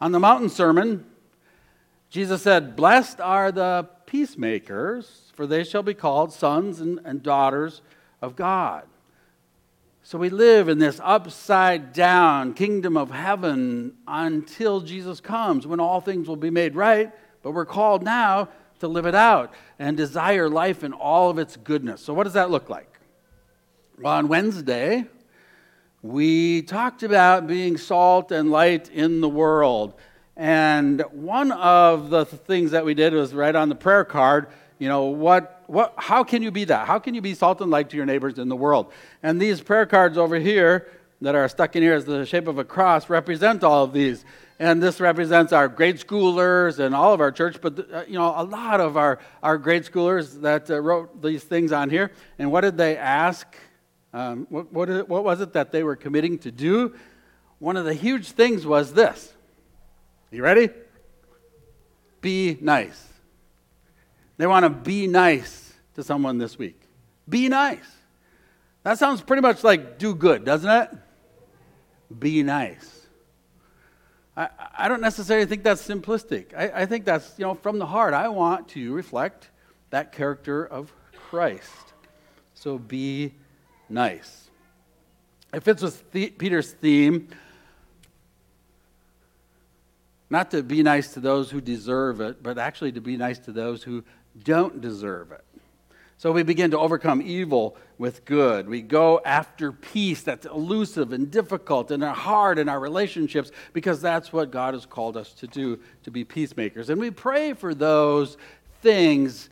On 0.00 0.12
the 0.12 0.20
mountain 0.20 0.50
sermon, 0.50 1.06
Jesus 2.10 2.42
said, 2.42 2.76
Blessed 2.76 3.20
are 3.20 3.50
the 3.50 3.88
peacemakers, 4.06 5.32
for 5.34 5.46
they 5.46 5.64
shall 5.64 5.82
be 5.82 5.94
called 5.94 6.32
sons 6.32 6.80
and, 6.80 7.00
and 7.04 7.22
daughters 7.22 7.80
of 8.24 8.36
God. 8.36 8.84
So 10.02 10.18
we 10.18 10.28
live 10.28 10.68
in 10.68 10.78
this 10.78 11.00
upside 11.02 11.92
down 11.92 12.54
kingdom 12.54 12.96
of 12.96 13.10
heaven 13.10 13.94
until 14.06 14.80
Jesus 14.80 15.20
comes, 15.20 15.66
when 15.66 15.80
all 15.80 16.00
things 16.00 16.28
will 16.28 16.36
be 16.36 16.50
made 16.50 16.74
right. 16.74 17.12
But 17.42 17.52
we're 17.52 17.64
called 17.64 18.02
now 18.02 18.48
to 18.80 18.88
live 18.88 19.06
it 19.06 19.14
out 19.14 19.54
and 19.78 19.96
desire 19.96 20.48
life 20.48 20.84
in 20.84 20.92
all 20.92 21.30
of 21.30 21.38
its 21.38 21.56
goodness. 21.56 22.02
So, 22.02 22.12
what 22.12 22.24
does 22.24 22.34
that 22.34 22.50
look 22.50 22.68
like? 22.68 22.98
Well, 23.98 24.12
on 24.14 24.28
Wednesday, 24.28 25.06
we 26.02 26.62
talked 26.62 27.02
about 27.02 27.46
being 27.46 27.78
salt 27.78 28.30
and 28.30 28.50
light 28.50 28.90
in 28.90 29.22
the 29.22 29.28
world. 29.28 29.94
And 30.36 31.00
one 31.12 31.52
of 31.52 32.10
the 32.10 32.26
things 32.26 32.72
that 32.72 32.84
we 32.84 32.92
did 32.92 33.14
was 33.14 33.32
write 33.32 33.54
on 33.54 33.68
the 33.68 33.74
prayer 33.74 34.04
card, 34.04 34.48
you 34.78 34.88
know, 34.88 35.04
what, 35.04 35.62
what, 35.66 35.94
how 35.96 36.24
can 36.24 36.42
you 36.42 36.50
be 36.50 36.64
that? 36.64 36.86
How 36.86 36.98
can 36.98 37.14
you 37.14 37.20
be 37.20 37.34
salt 37.34 37.60
and 37.60 37.70
light 37.70 37.90
to 37.90 37.96
your 37.96 38.06
neighbors 38.06 38.38
in 38.38 38.48
the 38.48 38.56
world? 38.56 38.92
And 39.22 39.40
these 39.40 39.60
prayer 39.60 39.86
cards 39.86 40.18
over 40.18 40.36
here 40.36 40.90
that 41.20 41.34
are 41.34 41.48
stuck 41.48 41.76
in 41.76 41.82
here 41.82 41.94
as 41.94 42.04
the 42.04 42.26
shape 42.26 42.48
of 42.48 42.58
a 42.58 42.64
cross 42.64 43.08
represent 43.08 43.64
all 43.64 43.84
of 43.84 43.92
these. 43.92 44.24
And 44.58 44.82
this 44.82 45.00
represents 45.00 45.52
our 45.52 45.68
grade 45.68 45.96
schoolers 45.96 46.78
and 46.78 46.94
all 46.94 47.12
of 47.12 47.20
our 47.20 47.32
church, 47.32 47.60
but 47.60 47.92
uh, 47.92 48.04
you 48.06 48.14
know, 48.14 48.34
a 48.36 48.44
lot 48.44 48.80
of 48.80 48.96
our, 48.96 49.18
our 49.42 49.58
grade 49.58 49.84
schoolers 49.84 50.40
that 50.42 50.70
uh, 50.70 50.80
wrote 50.80 51.22
these 51.22 51.42
things 51.42 51.72
on 51.72 51.90
here. 51.90 52.12
And 52.38 52.52
what 52.52 52.60
did 52.60 52.76
they 52.76 52.96
ask? 52.96 53.46
Um, 54.12 54.46
what, 54.48 54.72
what, 54.72 55.08
what 55.08 55.24
was 55.24 55.40
it 55.40 55.54
that 55.54 55.72
they 55.72 55.82
were 55.82 55.96
committing 55.96 56.38
to 56.38 56.52
do? 56.52 56.94
One 57.58 57.76
of 57.76 57.84
the 57.84 57.94
huge 57.94 58.30
things 58.32 58.66
was 58.66 58.92
this. 58.92 59.32
You 60.30 60.42
ready? 60.42 60.68
Be 62.20 62.58
nice. 62.60 63.13
They 64.36 64.46
want 64.46 64.64
to 64.64 64.70
be 64.70 65.06
nice 65.06 65.74
to 65.94 66.02
someone 66.02 66.38
this 66.38 66.58
week. 66.58 66.80
Be 67.28 67.48
nice. 67.48 67.86
That 68.82 68.98
sounds 68.98 69.22
pretty 69.22 69.42
much 69.42 69.64
like 69.64 69.98
do 69.98 70.14
good, 70.14 70.44
doesn't 70.44 70.70
it? 70.70 70.90
Be 72.18 72.42
nice. 72.42 73.06
I, 74.36 74.48
I 74.76 74.88
don't 74.88 75.00
necessarily 75.00 75.46
think 75.46 75.62
that's 75.62 75.86
simplistic. 75.86 76.54
I, 76.56 76.82
I 76.82 76.86
think 76.86 77.04
that's, 77.04 77.34
you 77.38 77.44
know, 77.44 77.54
from 77.54 77.78
the 77.78 77.86
heart. 77.86 78.14
I 78.14 78.28
want 78.28 78.68
to 78.70 78.92
reflect 78.92 79.50
that 79.90 80.12
character 80.12 80.66
of 80.66 80.92
Christ. 81.14 81.70
So 82.54 82.78
be 82.78 83.34
nice. 83.88 84.50
It 85.52 85.62
fits 85.62 85.82
with 85.82 86.10
the, 86.10 86.30
Peter's 86.30 86.72
theme 86.72 87.28
not 90.30 90.50
to 90.52 90.62
be 90.62 90.82
nice 90.82 91.12
to 91.14 91.20
those 91.20 91.50
who 91.50 91.60
deserve 91.60 92.20
it, 92.20 92.42
but 92.42 92.58
actually 92.58 92.92
to 92.92 93.00
be 93.00 93.16
nice 93.16 93.38
to 93.40 93.52
those 93.52 93.82
who 93.82 94.04
don't 94.42 94.80
deserve 94.80 95.32
it. 95.32 95.44
So 96.16 96.32
we 96.32 96.42
begin 96.42 96.70
to 96.70 96.78
overcome 96.78 97.20
evil 97.22 97.76
with 97.98 98.24
good. 98.24 98.68
We 98.68 98.82
go 98.82 99.20
after 99.24 99.72
peace 99.72 100.22
that's 100.22 100.46
elusive 100.46 101.12
and 101.12 101.30
difficult 101.30 101.90
and 101.90 102.02
hard 102.02 102.58
in 102.58 102.68
our 102.68 102.80
relationships 102.80 103.50
because 103.72 104.00
that's 104.00 104.32
what 104.32 104.50
God 104.50 104.74
has 104.74 104.86
called 104.86 105.16
us 105.16 105.32
to 105.34 105.46
do, 105.46 105.78
to 106.04 106.10
be 106.10 106.24
peacemakers. 106.24 106.88
And 106.88 107.00
we 107.00 107.10
pray 107.10 107.52
for 107.52 107.74
those 107.74 108.36
things 108.80 109.50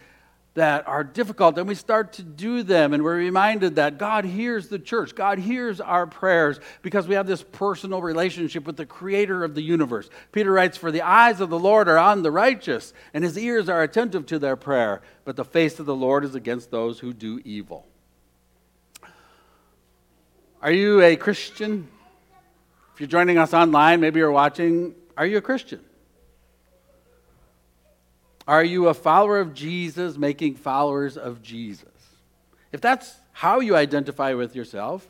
that 0.55 0.87
are 0.87 1.03
difficult 1.03 1.57
and 1.57 1.67
we 1.67 1.75
start 1.75 2.13
to 2.15 2.23
do 2.23 2.63
them 2.63 2.93
and 2.93 3.03
we're 3.03 3.17
reminded 3.17 3.77
that 3.77 3.97
God 3.97 4.25
hears 4.25 4.69
the 4.69 4.79
church. 4.79 5.15
God 5.15 5.39
hears 5.39 5.81
our 5.81 6.07
prayers 6.07 6.61
because 6.83 7.09
we 7.09 7.15
have 7.15 7.27
this 7.27 7.43
personal 7.43 8.03
relationship 8.03 8.67
with 8.67 8.77
the 8.77 8.85
creator 8.85 9.45
of 9.45 9.55
the 9.55 9.63
universe. 9.63 10.11
Peter 10.31 10.53
writes, 10.53 10.77
For 10.77 10.93
the 10.93 11.03
eyes 11.03 11.41
of 11.41 11.49
the 11.49 11.59
Lord 11.59 11.89
are 11.89 11.99
on 11.99 12.23
the 12.23 12.31
righteous 12.31 12.93
and 13.15 13.25
his 13.25 13.39
ears 13.39 13.69
are 13.69 13.83
attentive 13.83 14.27
to 14.27 14.39
their 14.39 14.57
prayer, 14.57 15.01
but 15.25 15.37
the 15.37 15.45
face 15.45 15.81
of 15.81 15.87
the 15.87 15.97
Lord 15.97 16.25
is 16.25 16.35
against 16.35 16.71
those 16.71 16.99
who 16.99 17.15
do 17.15 17.41
evil. 17.45 17.87
Are 20.61 20.73
you 20.73 21.01
a 21.01 21.17
Christian? 21.17 21.89
If 22.95 23.01
you're 23.01 23.09
joining 23.09 23.39
us 23.39 23.55
online, 23.55 24.01
maybe 24.01 24.21
you're 24.21 24.31
watching, 24.31 24.95
are 25.17 25.25
you 25.25 25.39
a 25.39 25.43
Christian? 25.43 25.81
Are 28.47 28.65
you 28.65 28.89
a 28.89 28.95
follower 28.95 29.39
of 29.39 29.55
Jesus 29.55 30.17
making 30.17 30.57
followers 30.57 31.17
of 31.17 31.43
Jesus? 31.43 31.89
If 32.73 32.81
that's 32.81 33.15
how 33.33 33.61
you 33.61 33.77
identify 33.77 34.35
with 34.35 34.57
yourself, 34.57 35.09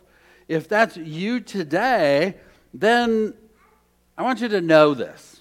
if 0.48 0.68
that's 0.68 0.96
you 0.96 1.40
today, 1.40 2.36
then 2.74 3.34
I 4.18 4.22
want 4.22 4.40
you 4.40 4.48
to 4.48 4.60
know 4.60 4.94
this. 4.94 5.40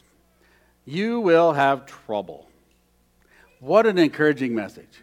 You 0.86 1.20
will 1.20 1.54
have 1.54 1.86
trouble. 1.86 2.48
What 3.60 3.86
an 3.86 3.98
encouraging 3.98 4.56
message. 4.56 5.02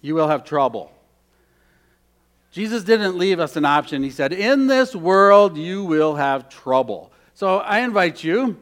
You 0.00 0.14
will 0.14 0.28
have 0.28 0.44
trouble. 0.44 0.92
Jesus 2.50 2.84
didn't 2.84 3.16
leave 3.16 3.40
us 3.40 3.56
an 3.56 3.64
option. 3.64 4.02
He 4.02 4.10
said, 4.10 4.32
In 4.32 4.66
this 4.66 4.94
world, 4.94 5.56
you 5.56 5.84
will 5.84 6.16
have 6.16 6.48
trouble. 6.48 7.12
So 7.34 7.58
I 7.58 7.80
invite 7.80 8.22
you 8.22 8.58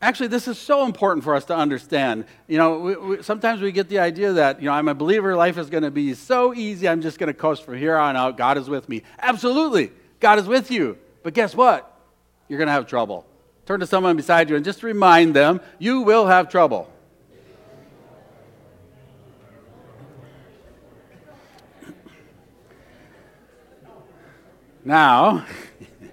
actually, 0.00 0.28
this 0.28 0.48
is 0.48 0.58
so 0.58 0.84
important 0.84 1.24
for 1.24 1.34
us 1.34 1.44
to 1.46 1.56
understand. 1.56 2.24
You 2.46 2.58
know, 2.58 2.78
we, 2.78 2.96
we, 2.96 3.22
sometimes 3.22 3.60
we 3.60 3.72
get 3.72 3.88
the 3.88 3.98
idea 3.98 4.32
that, 4.34 4.60
you 4.60 4.66
know, 4.66 4.72
I'm 4.72 4.88
a 4.88 4.94
believer, 4.94 5.34
life 5.36 5.58
is 5.58 5.70
going 5.70 5.82
to 5.82 5.90
be 5.90 6.14
so 6.14 6.54
easy, 6.54 6.88
I'm 6.88 7.02
just 7.02 7.18
going 7.18 7.28
to 7.28 7.34
coast 7.34 7.64
from 7.64 7.76
here 7.78 7.96
on 7.96 8.16
out. 8.16 8.36
God 8.36 8.58
is 8.58 8.68
with 8.68 8.88
me. 8.88 9.02
Absolutely, 9.18 9.92
God 10.20 10.38
is 10.38 10.46
with 10.46 10.70
you. 10.70 10.98
But 11.22 11.34
guess 11.34 11.54
what? 11.54 11.92
You're 12.48 12.58
going 12.58 12.68
to 12.68 12.72
have 12.72 12.86
trouble. 12.86 13.26
Turn 13.64 13.80
to 13.80 13.86
someone 13.86 14.16
beside 14.16 14.48
you 14.48 14.54
and 14.54 14.64
just 14.64 14.82
remind 14.82 15.34
them 15.34 15.60
you 15.78 16.02
will 16.02 16.26
have 16.26 16.48
trouble. 16.48 16.88
Now, 24.84 25.44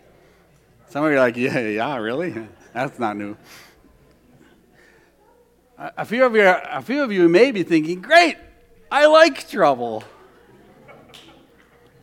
some 0.90 1.06
of 1.06 1.12
you 1.12 1.18
are 1.18 1.20
like, 1.20 1.38
yeah, 1.38 1.60
yeah, 1.60 1.96
really? 1.98 2.34
That's 2.74 2.98
not 2.98 3.16
new. 3.16 3.38
A 5.84 6.06
few 6.06 6.24
of 6.24 6.34
you, 6.34 6.48
a 6.48 6.82
few 6.82 7.04
of 7.04 7.12
you 7.12 7.28
may 7.28 7.52
be 7.52 7.64
thinking, 7.64 8.02
great, 8.02 8.38
I 8.90 9.06
like 9.08 9.50
trouble. 9.50 10.02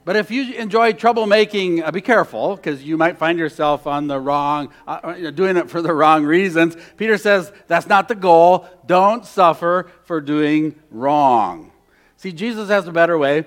But 0.04 0.16
if 0.16 0.30
you 0.30 0.52
enjoy 0.54 0.92
troublemaking, 0.92 1.82
uh, 1.82 1.90
be 1.90 2.02
careful 2.02 2.56
because 2.56 2.82
you 2.82 2.98
might 2.98 3.16
find 3.16 3.38
yourself 3.38 3.86
on 3.86 4.06
the 4.06 4.20
wrong, 4.20 4.68
uh, 4.86 5.00
uh 5.02 5.30
doing 5.30 5.56
it 5.56 5.70
for 5.70 5.80
the 5.80 5.94
wrong 5.94 6.24
reasons. 6.24 6.76
Peter 6.98 7.16
says 7.16 7.50
that's 7.68 7.86
not 7.86 8.08
the 8.08 8.14
goal. 8.14 8.68
Don't 8.84 9.24
suffer 9.24 9.90
for 10.04 10.20
doing 10.20 10.74
wrong. 10.90 11.72
See, 12.18 12.32
Jesus 12.32 12.68
has 12.68 12.86
a 12.86 12.92
better 12.92 13.16
way. 13.16 13.46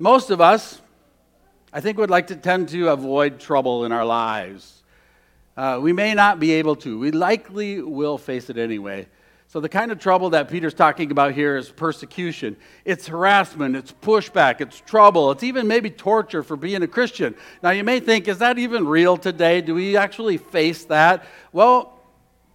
Most 0.00 0.30
of 0.30 0.40
us, 0.40 0.80
I 1.72 1.80
think, 1.80 1.98
would 1.98 2.10
like 2.10 2.28
to 2.28 2.36
tend 2.36 2.70
to 2.70 2.88
avoid 2.88 3.38
trouble 3.38 3.84
in 3.84 3.92
our 3.92 4.04
lives. 4.04 4.82
Uh, 5.56 5.78
we 5.80 5.92
may 5.92 6.14
not 6.14 6.40
be 6.40 6.52
able 6.54 6.74
to. 6.76 6.98
We 6.98 7.12
likely 7.12 7.80
will 7.80 8.18
face 8.18 8.50
it 8.50 8.58
anyway. 8.58 9.06
So, 9.50 9.60
the 9.60 9.68
kind 9.70 9.90
of 9.90 9.98
trouble 9.98 10.28
that 10.30 10.50
Peter's 10.50 10.74
talking 10.74 11.10
about 11.10 11.32
here 11.32 11.56
is 11.56 11.70
persecution. 11.70 12.54
It's 12.84 13.06
harassment, 13.06 13.76
it's 13.76 13.92
pushback, 13.92 14.60
it's 14.60 14.78
trouble, 14.78 15.30
it's 15.30 15.42
even 15.42 15.66
maybe 15.66 15.88
torture 15.88 16.42
for 16.42 16.54
being 16.54 16.82
a 16.82 16.86
Christian. 16.86 17.34
Now, 17.62 17.70
you 17.70 17.82
may 17.82 17.98
think, 17.98 18.28
is 18.28 18.38
that 18.38 18.58
even 18.58 18.86
real 18.86 19.16
today? 19.16 19.62
Do 19.62 19.74
we 19.74 19.96
actually 19.96 20.36
face 20.36 20.84
that? 20.86 21.24
Well, 21.50 21.98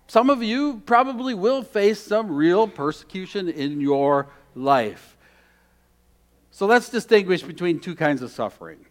some 0.06 0.30
of 0.30 0.44
you 0.44 0.84
probably 0.86 1.34
will 1.34 1.64
face 1.64 2.00
some 2.00 2.30
real 2.30 2.68
persecution 2.68 3.50
in 3.50 3.82
your 3.82 4.28
life. 4.54 5.18
So, 6.52 6.68
let's 6.68 6.90
distinguish 6.90 7.42
between 7.42 7.80
two 7.80 7.96
kinds 7.96 8.22
of 8.22 8.30
suffering. 8.30 8.86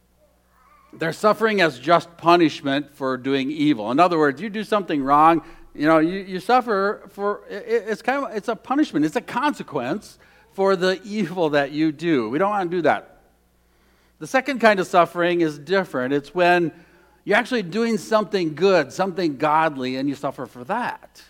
There's 0.93 1.17
suffering 1.17 1.61
as 1.61 1.79
just 1.79 2.17
punishment 2.17 2.97
for 2.97 3.17
doing 3.17 3.53
evil. 3.53 3.93
In 3.93 4.01
other 4.01 4.19
words, 4.19 4.41
you 4.43 4.51
do 4.51 4.65
something 4.65 5.05
wrong, 5.05 5.43
you 5.75 5.87
know, 5.87 5.99
you, 5.99 6.21
you 6.21 6.41
suffer 6.41 7.03
for, 7.09 7.43
it, 7.49 7.85
it's 7.89 8.03
kind 8.03 8.25
of, 8.25 8.37
it's 8.37 8.49
a 8.49 8.57
punishment, 8.57 9.05
it's 9.05 9.17
a 9.17 9.21
consequence 9.21 10.19
for 10.53 10.77
the 10.77 11.01
evil 11.03 11.51
that 11.51 11.73
you 11.73 11.93
do. 11.93 12.29
We 12.29 12.39
don't 12.39 12.51
want 12.51 12.71
to 12.71 12.77
do 12.77 12.83
that. 12.83 13.23
The 14.19 14.27
second 14.27 14.61
kind 14.61 14.79
of 14.81 14.87
suffering 14.87 15.41
is 15.41 15.59
different. 15.59 16.13
It's 16.15 16.35
when 16.35 16.73
You're 17.25 17.37
actually 17.37 17.63
doing 17.63 17.99
something 17.99 18.55
good, 18.55 18.93
something 18.93 19.37
godly, 19.37 19.97
and 19.97 20.09
you 20.09 20.15
suffer 20.15 20.47
for 20.47 20.65
that. 20.65 21.23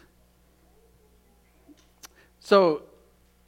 So, 2.41 2.83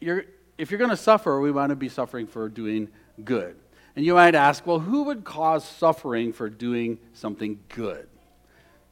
you're, 0.01 0.25
if 0.59 0.71
you're 0.71 0.79
going 0.79 0.91
to 0.91 0.97
suffer, 0.97 1.41
we 1.41 1.51
want 1.51 1.71
to 1.71 1.77
be 1.77 1.89
suffering 1.89 2.27
for 2.27 2.49
doing 2.49 2.89
good. 3.25 3.57
And 3.97 4.05
you 4.05 4.15
might 4.15 4.35
ask, 4.35 4.67
well, 4.67 4.81
who 4.81 5.05
would 5.05 5.25
cause 5.25 5.65
suffering 5.65 6.33
for 6.33 6.51
doing 6.51 6.99
something 7.15 7.61
good? 7.71 8.09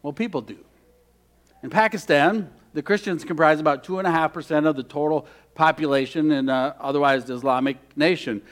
Well, 0.03 0.13
people 0.13 0.41
do. 0.41 0.59
In 1.63 1.71
Pakistan, 1.71 2.51
the 2.75 2.83
Christians 2.83 3.25
comprise 3.25 3.61
about 3.61 3.85
2.5% 3.85 4.67
of 4.67 4.75
the 4.75 4.83
total 4.83 5.27
population 5.55 6.33
in 6.33 6.49
otherwise 6.49 7.31
Islamic 7.31 7.77
nation. 7.97 8.43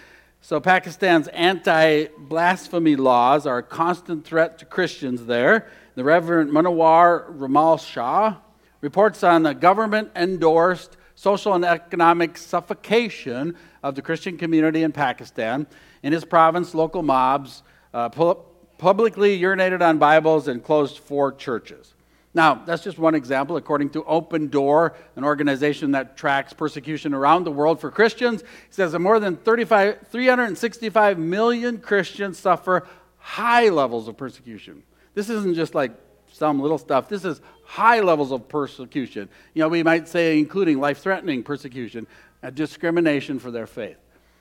So, 0.43 0.61
Pakistan's 0.61 1.26
anti 1.29 2.07
blasphemy 2.17 2.95
laws 2.97 3.47
are 3.47 3.59
a 3.59 3.62
constant 3.62 4.25
threat 4.25 4.59
to 4.59 4.64
Christians 4.64 5.26
there. 5.26 5.67
The 5.97 6.05
Reverend 6.05 6.50
Munawar 6.50 7.25
Ramal 7.29 7.79
Shah 7.79 8.37
reports 8.81 9.25
on 9.25 9.43
the 9.43 9.55
government 9.55 10.12
endorsed 10.14 10.97
social 11.14 11.55
and 11.55 11.64
economic 11.64 12.38
suffocation 12.38 13.57
of 13.83 13.97
the 13.97 14.02
Christian 14.02 14.38
community 14.38 14.83
in 14.83 14.93
Pakistan. 14.93 15.67
In 16.02 16.12
his 16.12 16.25
province, 16.25 16.75
local 16.75 17.02
mobs 17.02 17.62
uh, 17.93 18.09
pu- 18.09 18.38
publicly 18.79 19.38
urinated 19.38 19.83
on 19.83 19.99
Bibles 19.99 20.49
and 20.49 20.62
closed 20.62 20.99
four 20.99 21.33
churches. 21.33 21.93
Now, 22.33 22.55
that's 22.55 22.85
just 22.85 22.99
one 22.99 23.15
example. 23.15 23.57
According 23.57 23.91
to 23.91 24.05
Open 24.05 24.49
Door, 24.49 24.95
an 25.17 25.25
organization 25.25 25.93
that 25.93 26.17
tracks 26.17 26.53
persecution 26.53 27.13
around 27.13 27.45
the 27.45 27.51
world 27.51 27.81
for 27.81 27.91
Christians, 27.91 28.43
it 28.43 28.49
says 28.71 28.93
that 28.93 29.01
more 29.01 29.19
than 29.19 29.37
35, 29.37 30.07
365 30.09 31.19
million 31.19 31.79
Christians 31.79 32.39
suffer 32.39 32.87
high 33.19 33.69
levels 33.69 34.07
of 34.07 34.17
persecution. 34.17 34.83
This 35.15 35.29
isn't 35.29 35.55
just 35.55 35.75
like 35.75 35.93
some 36.33 36.61
little 36.61 36.79
stuff. 36.79 37.09
This 37.09 37.25
is 37.25 37.41
high 37.65 38.01
levels 38.01 38.31
of 38.31 38.49
persecution. 38.49 39.29
You 39.55 39.63
know, 39.63 39.69
we 39.69 39.83
might 39.83 40.09
say 40.09 40.39
including 40.39 40.79
life-threatening 40.79 41.43
persecution, 41.43 42.07
and 42.43 42.55
discrimination 42.55 43.39
for 43.39 43.51
their 43.51 43.67
faith. 43.67 43.99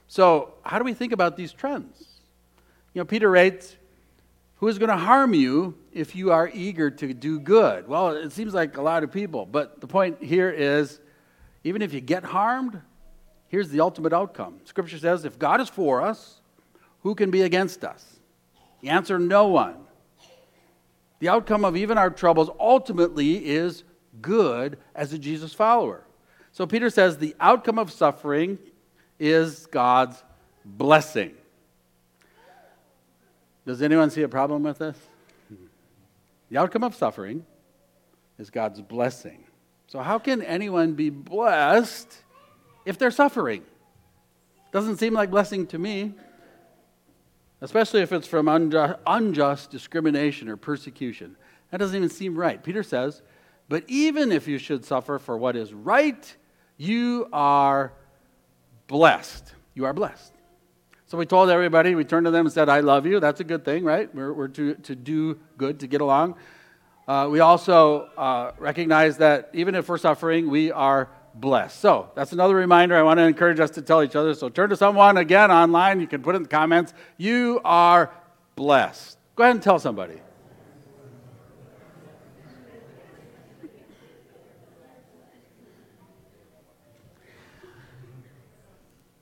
So, 0.08 0.53
how 0.63 0.77
do 0.77 0.86
we 0.86 0.93
think 0.93 1.12
about 1.12 1.38
these 1.38 1.51
trends? 1.51 2.05
You 2.93 3.01
know, 3.01 3.05
Peter 3.05 3.29
writes, 3.29 3.75
who 4.59 4.67
is 4.67 4.77
going 4.77 4.89
to 4.89 4.97
harm 4.97 5.33
you 5.33 5.77
if 5.93 6.15
you 6.15 6.31
are 6.31 6.49
eager 6.53 6.91
to 6.91 7.13
do 7.13 7.39
good? 7.39 7.87
Well, 7.87 8.09
it 8.09 8.31
seems 8.31 8.53
like 8.53 8.77
a 8.77 8.81
lot 8.81 9.03
of 9.03 9.11
people, 9.11 9.45
but 9.45 9.79
the 9.79 9.87
point 9.87 10.21
here 10.21 10.49
is 10.49 10.99
even 11.63 11.81
if 11.81 11.93
you 11.93 12.01
get 12.01 12.23
harmed, 12.23 12.81
here's 13.47 13.69
the 13.69 13.79
ultimate 13.79 14.13
outcome. 14.13 14.59
Scripture 14.65 14.97
says 14.97 15.23
if 15.23 15.39
God 15.39 15.61
is 15.61 15.69
for 15.69 16.01
us, 16.01 16.41
who 17.03 17.15
can 17.15 17.31
be 17.31 17.41
against 17.43 17.85
us? 17.85 18.19
The 18.81 18.89
answer 18.89 19.17
no 19.17 19.47
one. 19.47 19.75
The 21.19 21.29
outcome 21.29 21.63
of 21.65 21.75
even 21.75 21.97
our 21.97 22.09
troubles 22.09 22.49
ultimately 22.59 23.45
is 23.45 23.83
good 24.21 24.77
as 24.95 25.13
a 25.13 25.17
Jesus 25.17 25.53
follower. 25.53 26.03
So 26.51 26.65
Peter 26.65 26.89
says 26.89 27.17
the 27.17 27.35
outcome 27.39 27.79
of 27.79 27.91
suffering 27.91 28.57
is 29.19 29.67
God's 29.67 30.21
blessing. 30.65 31.33
Does 33.69 33.83
anyone 33.83 34.09
see 34.09 34.23
a 34.23 34.27
problem 34.27 34.63
with 34.63 34.79
this? 34.79 34.97
The 36.49 36.57
outcome 36.57 36.83
of 36.83 36.95
suffering 36.95 37.45
is 38.39 38.49
God's 38.49 38.81
blessing. 38.81 39.43
So, 39.85 39.99
how 39.99 40.17
can 40.17 40.41
anyone 40.41 40.93
be 40.93 41.11
blessed 41.11 42.23
if 42.83 42.97
they're 42.97 43.11
suffering? 43.11 43.61
Doesn't 44.71 44.97
seem 44.97 45.13
like 45.13 45.29
blessing 45.29 45.67
to 45.67 45.77
me, 45.77 46.15
especially 47.61 48.01
if 48.01 48.11
it's 48.11 48.25
from 48.25 48.47
unjust, 48.47 48.97
unjust 49.05 49.69
discrimination 49.69 50.49
or 50.49 50.57
persecution. 50.57 51.35
That 51.69 51.77
doesn't 51.77 51.95
even 51.95 52.09
seem 52.09 52.35
right. 52.35 52.63
Peter 52.63 52.81
says, 52.81 53.21
But 53.67 53.83
even 53.88 54.31
if 54.31 54.47
you 54.47 54.57
should 54.57 54.83
suffer 54.83 55.19
for 55.19 55.38
what 55.38 55.55
is 55.55 55.75
right, 55.75 56.36
you 56.75 57.29
are 57.32 57.93
blessed. 58.88 59.53
You 59.75 59.86
are 59.86 59.93
blessed. 59.93 60.34
So 61.10 61.17
we 61.17 61.26
told 61.26 61.50
everybody, 61.50 61.95
we 61.95 62.04
turned 62.04 62.26
to 62.26 62.32
them 62.32 62.45
and 62.45 62.54
said, 62.54 62.69
I 62.69 62.82
love 62.82 63.08
you. 63.08 63.19
That's 63.19 63.39
a 63.39 63.43
good 63.43 63.65
thing, 63.65 63.84
right? 63.84 64.13
We're, 64.13 64.32
we're 64.32 64.48
to, 64.50 64.76
to 64.76 64.95
do 64.95 65.39
good, 65.58 65.80
to 65.80 65.88
get 65.88 66.02
along. 66.02 66.36
Uh, 67.08 67.28
we 67.32 67.39
also 67.39 68.10
uh, 68.15 68.52
recognize 68.60 69.17
that 69.17 69.50
even 69.54 69.74
if 69.74 69.89
we're 69.89 69.98
suffering, 69.98 70.52
we 70.52 70.72
are 70.72 71.10
blessed. 71.34 71.80
So 71.80 72.12
that's 72.13 72.32
another 72.32 72.54
reminder 72.54 72.95
I 72.95 73.02
want 73.02 73.17
to 73.17 73.24
encourage 73.24 73.60
us 73.60 73.72
to 73.72 73.82
tell 73.82 74.04
each 74.04 74.15
other. 74.15 74.36
So 74.36 74.50
turn 74.50 74.69
to 74.69 74.76
someone 74.76 75.17
again 75.17 75.50
online. 75.50 76.00
You 76.00 76.06
can 76.06 76.22
put 76.22 76.36
in 76.36 76.43
the 76.43 76.48
comments, 76.48 76.93
you 77.17 77.60
are 77.65 78.13
blessed. 78.56 79.17
Go 79.36 79.45
ahead 79.45 79.56
and 79.56 79.63
tell 79.63 79.80
somebody. 79.80 80.22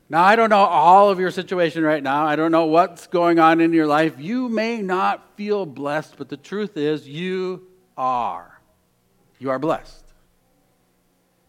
Now, 0.09 0.23
I 0.23 0.37
don't 0.37 0.49
know 0.49 0.57
all 0.57 1.09
of 1.09 1.19
your 1.19 1.31
situation 1.31 1.83
right 1.83 2.01
now. 2.01 2.25
I 2.25 2.37
don't 2.37 2.51
know 2.51 2.65
what's 2.65 3.07
going 3.07 3.39
on 3.39 3.59
in 3.59 3.73
your 3.73 3.87
life. 3.87 4.15
You 4.17 4.47
may 4.47 4.81
not 4.81 5.35
feel 5.35 5.65
blessed, 5.65 6.15
but 6.17 6.29
the 6.29 6.37
truth 6.37 6.77
is, 6.77 7.07
you 7.07 7.67
are. 7.97 8.61
You 9.39 9.49
are 9.49 9.59
blessed. 9.59 10.05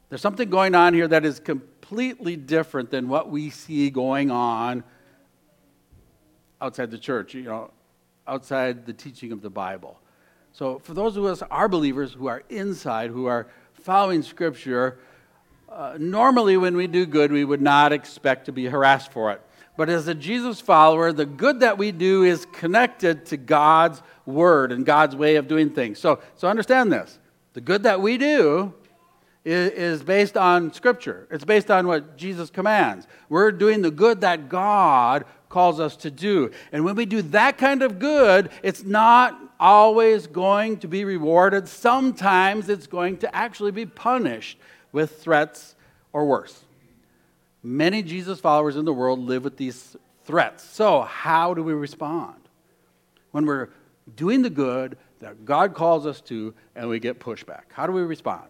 There's 0.08 0.20
something 0.20 0.50
going 0.50 0.74
on 0.74 0.92
here 0.92 1.06
that 1.06 1.24
is 1.24 1.38
completely 1.38 2.34
different 2.34 2.90
than 2.90 3.08
what 3.08 3.30
we 3.30 3.50
see 3.50 3.90
going 3.90 4.30
on 4.30 4.82
outside 6.60 6.90
the 6.90 6.98
church, 6.98 7.34
you 7.34 7.42
know, 7.42 7.70
outside 8.26 8.86
the 8.86 8.92
teaching 8.92 9.30
of 9.30 9.40
the 9.40 9.50
Bible. 9.50 10.00
So, 10.52 10.80
for 10.80 10.94
those 10.94 11.16
of 11.16 11.24
us, 11.24 11.42
our 11.50 11.68
believers 11.68 12.14
who 12.14 12.26
are 12.26 12.42
inside, 12.48 13.10
who 13.10 13.26
are 13.26 13.46
following 13.74 14.22
Scripture, 14.22 14.98
uh, 15.78 15.96
normally, 15.96 16.56
when 16.56 16.76
we 16.76 16.88
do 16.88 17.06
good, 17.06 17.30
we 17.30 17.44
would 17.44 17.62
not 17.62 17.92
expect 17.92 18.46
to 18.46 18.52
be 18.52 18.66
harassed 18.66 19.12
for 19.12 19.30
it. 19.30 19.40
But 19.76 19.88
as 19.88 20.08
a 20.08 20.14
Jesus 20.14 20.60
follower, 20.60 21.12
the 21.12 21.24
good 21.24 21.60
that 21.60 21.78
we 21.78 21.92
do 21.92 22.24
is 22.24 22.46
connected 22.46 23.26
to 23.26 23.36
God's 23.36 24.02
word 24.26 24.72
and 24.72 24.84
God's 24.84 25.14
way 25.14 25.36
of 25.36 25.46
doing 25.46 25.70
things. 25.70 26.00
So, 26.00 26.18
so 26.34 26.48
understand 26.48 26.92
this. 26.92 27.20
The 27.52 27.60
good 27.60 27.84
that 27.84 28.00
we 28.00 28.18
do 28.18 28.74
is, 29.44 29.70
is 29.70 30.02
based 30.02 30.36
on 30.36 30.72
Scripture, 30.72 31.28
it's 31.30 31.44
based 31.44 31.70
on 31.70 31.86
what 31.86 32.16
Jesus 32.16 32.50
commands. 32.50 33.06
We're 33.28 33.52
doing 33.52 33.80
the 33.80 33.92
good 33.92 34.22
that 34.22 34.48
God 34.48 35.26
calls 35.48 35.78
us 35.78 35.94
to 35.98 36.10
do. 36.10 36.50
And 36.72 36.84
when 36.84 36.96
we 36.96 37.06
do 37.06 37.22
that 37.22 37.56
kind 37.56 37.84
of 37.84 38.00
good, 38.00 38.50
it's 38.64 38.82
not 38.82 39.40
always 39.60 40.26
going 40.26 40.78
to 40.78 40.88
be 40.88 41.04
rewarded. 41.04 41.68
Sometimes 41.68 42.68
it's 42.68 42.88
going 42.88 43.18
to 43.18 43.32
actually 43.32 43.70
be 43.70 43.86
punished 43.86 44.58
with 44.92 45.22
threats 45.22 45.74
or 46.12 46.26
worse. 46.26 46.64
Many 47.62 48.02
Jesus 48.02 48.40
followers 48.40 48.76
in 48.76 48.84
the 48.84 48.92
world 48.92 49.20
live 49.20 49.44
with 49.44 49.56
these 49.56 49.96
threats. 50.24 50.62
So, 50.64 51.02
how 51.02 51.54
do 51.54 51.62
we 51.62 51.72
respond? 51.72 52.36
When 53.30 53.46
we're 53.46 53.68
doing 54.14 54.42
the 54.42 54.50
good 54.50 54.96
that 55.20 55.44
God 55.44 55.74
calls 55.74 56.06
us 56.06 56.20
to 56.22 56.54
and 56.74 56.88
we 56.88 57.00
get 57.00 57.18
pushback, 57.18 57.62
how 57.72 57.86
do 57.86 57.92
we 57.92 58.02
respond? 58.02 58.48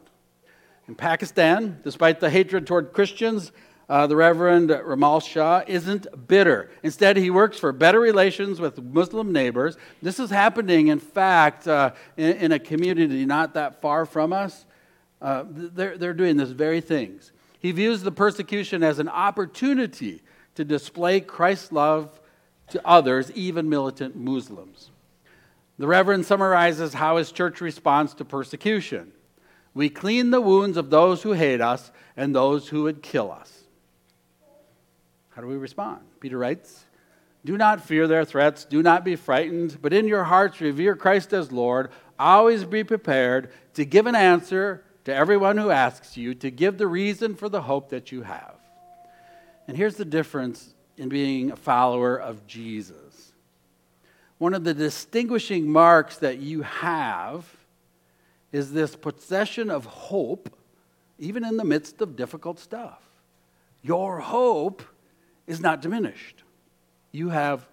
In 0.87 0.95
Pakistan, 0.95 1.81
despite 1.85 2.21
the 2.21 2.31
hatred 2.31 2.67
toward 2.67 2.93
Christians, 2.93 3.53
uh, 3.89 4.07
the 4.07 4.17
Reverend 4.17 4.71
Ramal 4.71 5.21
Shah 5.21 5.63
isn't 5.67 6.29
bitter. 6.29 6.71
Instead, 6.83 7.17
he 7.17 7.31
works 7.31 7.59
for 7.59 7.73
better 7.73 8.01
relations 8.01 8.61
with 8.61 8.83
Muslim 8.83 9.33
neighbors. 9.33 9.79
This 10.03 10.19
is 10.19 10.31
happening, 10.31 10.89
in 10.89 10.99
fact, 10.99 11.67
uh, 11.67 11.93
in, 12.17 12.37
in, 12.37 12.53
a 12.53 12.59
community 12.59 13.25
not 13.25 13.55
that 13.55 13.81
far 13.81 14.05
from 14.05 14.33
us. 14.33 14.67
Uh, 15.21 15.45
they're, 15.49 15.99
they're 15.99 16.15
doing 16.15 16.37
this 16.37 16.51
very 16.51 16.81
things. 16.81 17.33
He 17.59 17.73
views 17.73 18.03
the 18.03 18.13
persecution 18.13 18.83
as 18.83 18.99
an 18.99 19.09
opportunity 19.09 20.23
to 20.55 20.65
display 20.65 21.21
Christ's 21.21 21.73
love 21.73 22.21
to 22.71 22.87
others, 22.87 23.31
even 23.33 23.69
militant 23.69 24.17
Muslims. 24.17 24.91
The 25.79 25.87
Reverend 25.87 26.27
summarizes 26.27 26.95
how 26.95 27.17
his 27.17 27.33
church 27.33 27.61
responds 27.61 28.15
to 28.15 28.25
persecution. 28.25 29.13
We 29.75 29.89
clean 29.89 30.31
the 30.31 30.41
wounds 30.41 30.77
of 30.77 30.91
those 30.91 31.23
who 31.23 31.33
hate 31.33 31.61
us 31.61 31.91
and 32.17 32.35
those 32.35 32.69
who 32.69 32.85
would 32.85 33.03
kill 33.03 33.31
us. 33.31 33.53
How 35.31 35.43
do 35.43 35.49
we 35.49 35.57
respond? 35.57 36.01
Peter 36.19 36.37
writes, 36.37 36.85
Do 37.45 37.57
not 37.57 37.85
fear 37.85 38.09
their 38.09 38.25
threats, 38.25 38.65
do 38.65 38.83
not 38.83 39.05
be 39.05 39.15
frightened, 39.15 39.79
but 39.81 39.93
in 39.93 40.09
your 40.09 40.25
hearts 40.25 40.61
revere 40.61 40.97
Christ 40.97 41.33
as 41.33 41.53
Lord. 41.53 41.91
Always 42.19 42.65
be 42.65 42.83
prepared 42.83 43.53
to 43.75 43.85
give 43.85 44.07
an 44.07 44.17
answer 44.17 44.83
to 45.09 45.15
everyone 45.15 45.57
who 45.57 45.71
asks 45.71 46.19
you 46.19 46.35
to 46.35 46.51
give 46.51 46.77
the 46.77 46.87
reason 46.87 47.35
for 47.35 47.49
the 47.49 47.63
hope 47.63 47.89
that 47.89 48.13
you 48.13 48.21
have. 48.21 48.57
And 49.67 49.75
here's 49.75 49.97
the 49.97 50.05
difference 50.05 50.75
in 50.99 51.09
being 51.09 51.51
a 51.51 51.57
follower 51.57 52.15
of 52.15 52.47
Jesus. 52.47 53.33
One 54.37 54.53
of 54.53 54.65
the 54.65 54.75
distinguishing 54.75 55.73
marks 55.73 56.19
that 56.19 56.41
you 56.41 56.61
have 56.61 57.51
is 58.53 58.75
this 58.75 58.97
possession 58.97 59.71
of 59.71 59.87
hope, 59.87 60.55
even 61.19 61.43
in 61.43 61.57
the 61.57 61.65
midst 61.65 62.03
of 62.03 62.15
difficult 62.15 62.59
stuff. 62.59 63.01
Your 63.81 64.21
hope 64.21 64.83
is 65.47 65.59
not 65.59 65.81
diminished. 65.81 66.43
You 67.13 67.31
have 67.31 67.67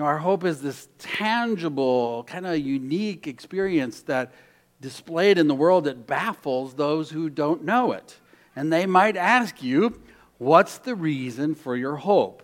know, 0.00 0.06
our 0.06 0.18
hope 0.18 0.44
is 0.44 0.60
this 0.60 0.88
tangible, 0.98 2.24
kind 2.24 2.46
of 2.46 2.58
unique 2.58 3.26
experience 3.26 4.02
that 4.02 4.32
displayed 4.80 5.38
in 5.38 5.46
the 5.46 5.54
world 5.54 5.84
that 5.84 6.06
baffles 6.06 6.74
those 6.74 7.10
who 7.10 7.30
don't 7.30 7.64
know 7.64 7.92
it. 7.92 8.18
And 8.56 8.72
they 8.72 8.86
might 8.86 9.16
ask 9.16 9.62
you, 9.62 10.00
what's 10.38 10.78
the 10.78 10.94
reason 10.94 11.54
for 11.54 11.76
your 11.76 11.96
hope? 11.96 12.42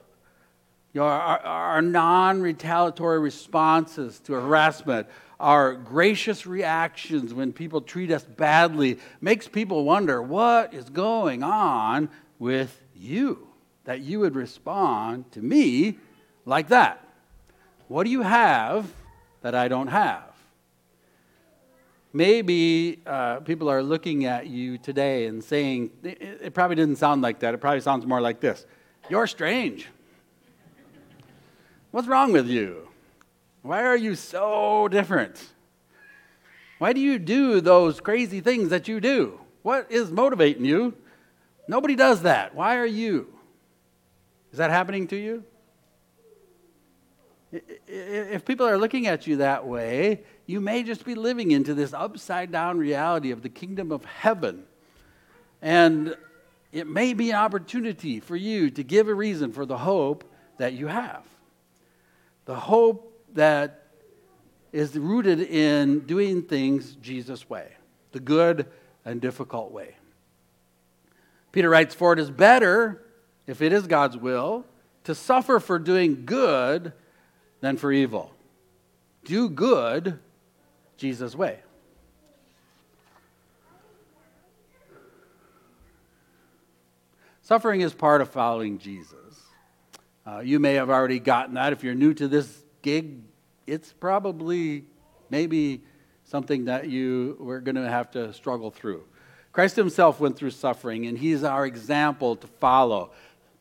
You 0.92 1.00
know, 1.00 1.06
our, 1.08 1.38
our 1.40 1.82
non 1.82 2.40
retaliatory 2.40 3.18
responses 3.18 4.18
to 4.20 4.32
harassment, 4.34 5.08
our 5.38 5.74
gracious 5.74 6.46
reactions 6.46 7.34
when 7.34 7.52
people 7.52 7.80
treat 7.80 8.10
us 8.10 8.24
badly 8.24 8.98
makes 9.20 9.48
people 9.48 9.84
wonder 9.84 10.22
what 10.22 10.72
is 10.72 10.88
going 10.88 11.42
on 11.42 12.08
with 12.38 12.80
you 12.94 13.46
that 13.84 14.00
you 14.00 14.20
would 14.20 14.34
respond 14.34 15.30
to 15.32 15.40
me 15.40 15.98
like 16.44 16.68
that. 16.68 17.05
What 17.88 18.04
do 18.04 18.10
you 18.10 18.22
have 18.22 18.90
that 19.42 19.54
I 19.54 19.68
don't 19.68 19.88
have? 19.88 20.22
Maybe 22.12 23.00
uh, 23.06 23.40
people 23.40 23.68
are 23.68 23.82
looking 23.82 24.24
at 24.24 24.46
you 24.46 24.78
today 24.78 25.26
and 25.26 25.44
saying, 25.44 25.90
it, 26.02 26.40
it 26.42 26.54
probably 26.54 26.76
didn't 26.76 26.96
sound 26.96 27.22
like 27.22 27.40
that. 27.40 27.54
It 27.54 27.58
probably 27.58 27.80
sounds 27.80 28.06
more 28.06 28.20
like 28.20 28.40
this 28.40 28.64
You're 29.08 29.26
strange. 29.26 29.86
What's 31.90 32.08
wrong 32.08 32.32
with 32.32 32.48
you? 32.48 32.88
Why 33.62 33.82
are 33.82 33.96
you 33.96 34.14
so 34.14 34.88
different? 34.88 35.52
Why 36.78 36.92
do 36.92 37.00
you 37.00 37.18
do 37.18 37.60
those 37.60 38.00
crazy 38.00 38.40
things 38.40 38.70
that 38.70 38.88
you 38.88 39.00
do? 39.00 39.40
What 39.62 39.90
is 39.90 40.10
motivating 40.10 40.64
you? 40.64 40.94
Nobody 41.68 41.96
does 41.96 42.22
that. 42.22 42.54
Why 42.54 42.76
are 42.76 42.86
you? 42.86 43.32
Is 44.52 44.58
that 44.58 44.70
happening 44.70 45.06
to 45.08 45.16
you? 45.16 45.44
If 47.86 48.44
people 48.44 48.66
are 48.66 48.78
looking 48.78 49.06
at 49.06 49.26
you 49.26 49.36
that 49.36 49.66
way, 49.66 50.22
you 50.46 50.60
may 50.60 50.82
just 50.82 51.04
be 51.04 51.14
living 51.14 51.50
into 51.50 51.74
this 51.74 51.92
upside 51.92 52.52
down 52.52 52.78
reality 52.78 53.30
of 53.30 53.42
the 53.42 53.48
kingdom 53.48 53.92
of 53.92 54.04
heaven. 54.04 54.64
And 55.62 56.16
it 56.72 56.86
may 56.86 57.14
be 57.14 57.30
an 57.30 57.36
opportunity 57.36 58.20
for 58.20 58.36
you 58.36 58.70
to 58.70 58.82
give 58.82 59.08
a 59.08 59.14
reason 59.14 59.52
for 59.52 59.66
the 59.66 59.78
hope 59.78 60.24
that 60.58 60.74
you 60.74 60.86
have. 60.86 61.24
The 62.44 62.56
hope 62.56 63.12
that 63.34 63.86
is 64.72 64.96
rooted 64.96 65.40
in 65.40 66.00
doing 66.00 66.42
things 66.42 66.96
Jesus' 66.96 67.48
way, 67.48 67.72
the 68.12 68.20
good 68.20 68.66
and 69.04 69.20
difficult 69.20 69.72
way. 69.72 69.96
Peter 71.52 71.70
writes, 71.70 71.94
For 71.94 72.12
it 72.12 72.18
is 72.18 72.30
better, 72.30 73.02
if 73.46 73.62
it 73.62 73.72
is 73.72 73.86
God's 73.86 74.16
will, 74.16 74.66
to 75.04 75.14
suffer 75.14 75.60
for 75.60 75.78
doing 75.78 76.26
good 76.26 76.92
than 77.60 77.76
for 77.76 77.92
evil. 77.92 78.32
Do 79.24 79.48
good 79.48 80.18
Jesus' 80.96 81.34
way. 81.34 81.58
Suffering 87.42 87.80
is 87.80 87.94
part 87.94 88.20
of 88.20 88.30
following 88.30 88.78
Jesus. 88.78 89.16
Uh, 90.26 90.40
you 90.40 90.58
may 90.58 90.74
have 90.74 90.90
already 90.90 91.20
gotten 91.20 91.54
that. 91.54 91.72
If 91.72 91.84
you're 91.84 91.94
new 91.94 92.12
to 92.14 92.26
this 92.26 92.64
gig, 92.82 93.20
it's 93.66 93.92
probably 93.92 94.84
maybe 95.30 95.82
something 96.24 96.64
that 96.64 96.88
you 96.88 97.36
were 97.38 97.60
going 97.60 97.76
to 97.76 97.88
have 97.88 98.10
to 98.12 98.32
struggle 98.32 98.72
through. 98.72 99.04
Christ 99.52 99.76
himself 99.76 100.18
went 100.20 100.36
through 100.36 100.50
suffering, 100.50 101.06
and 101.06 101.16
he's 101.16 101.44
our 101.44 101.64
example 101.64 102.36
to 102.36 102.46
follow. 102.46 103.12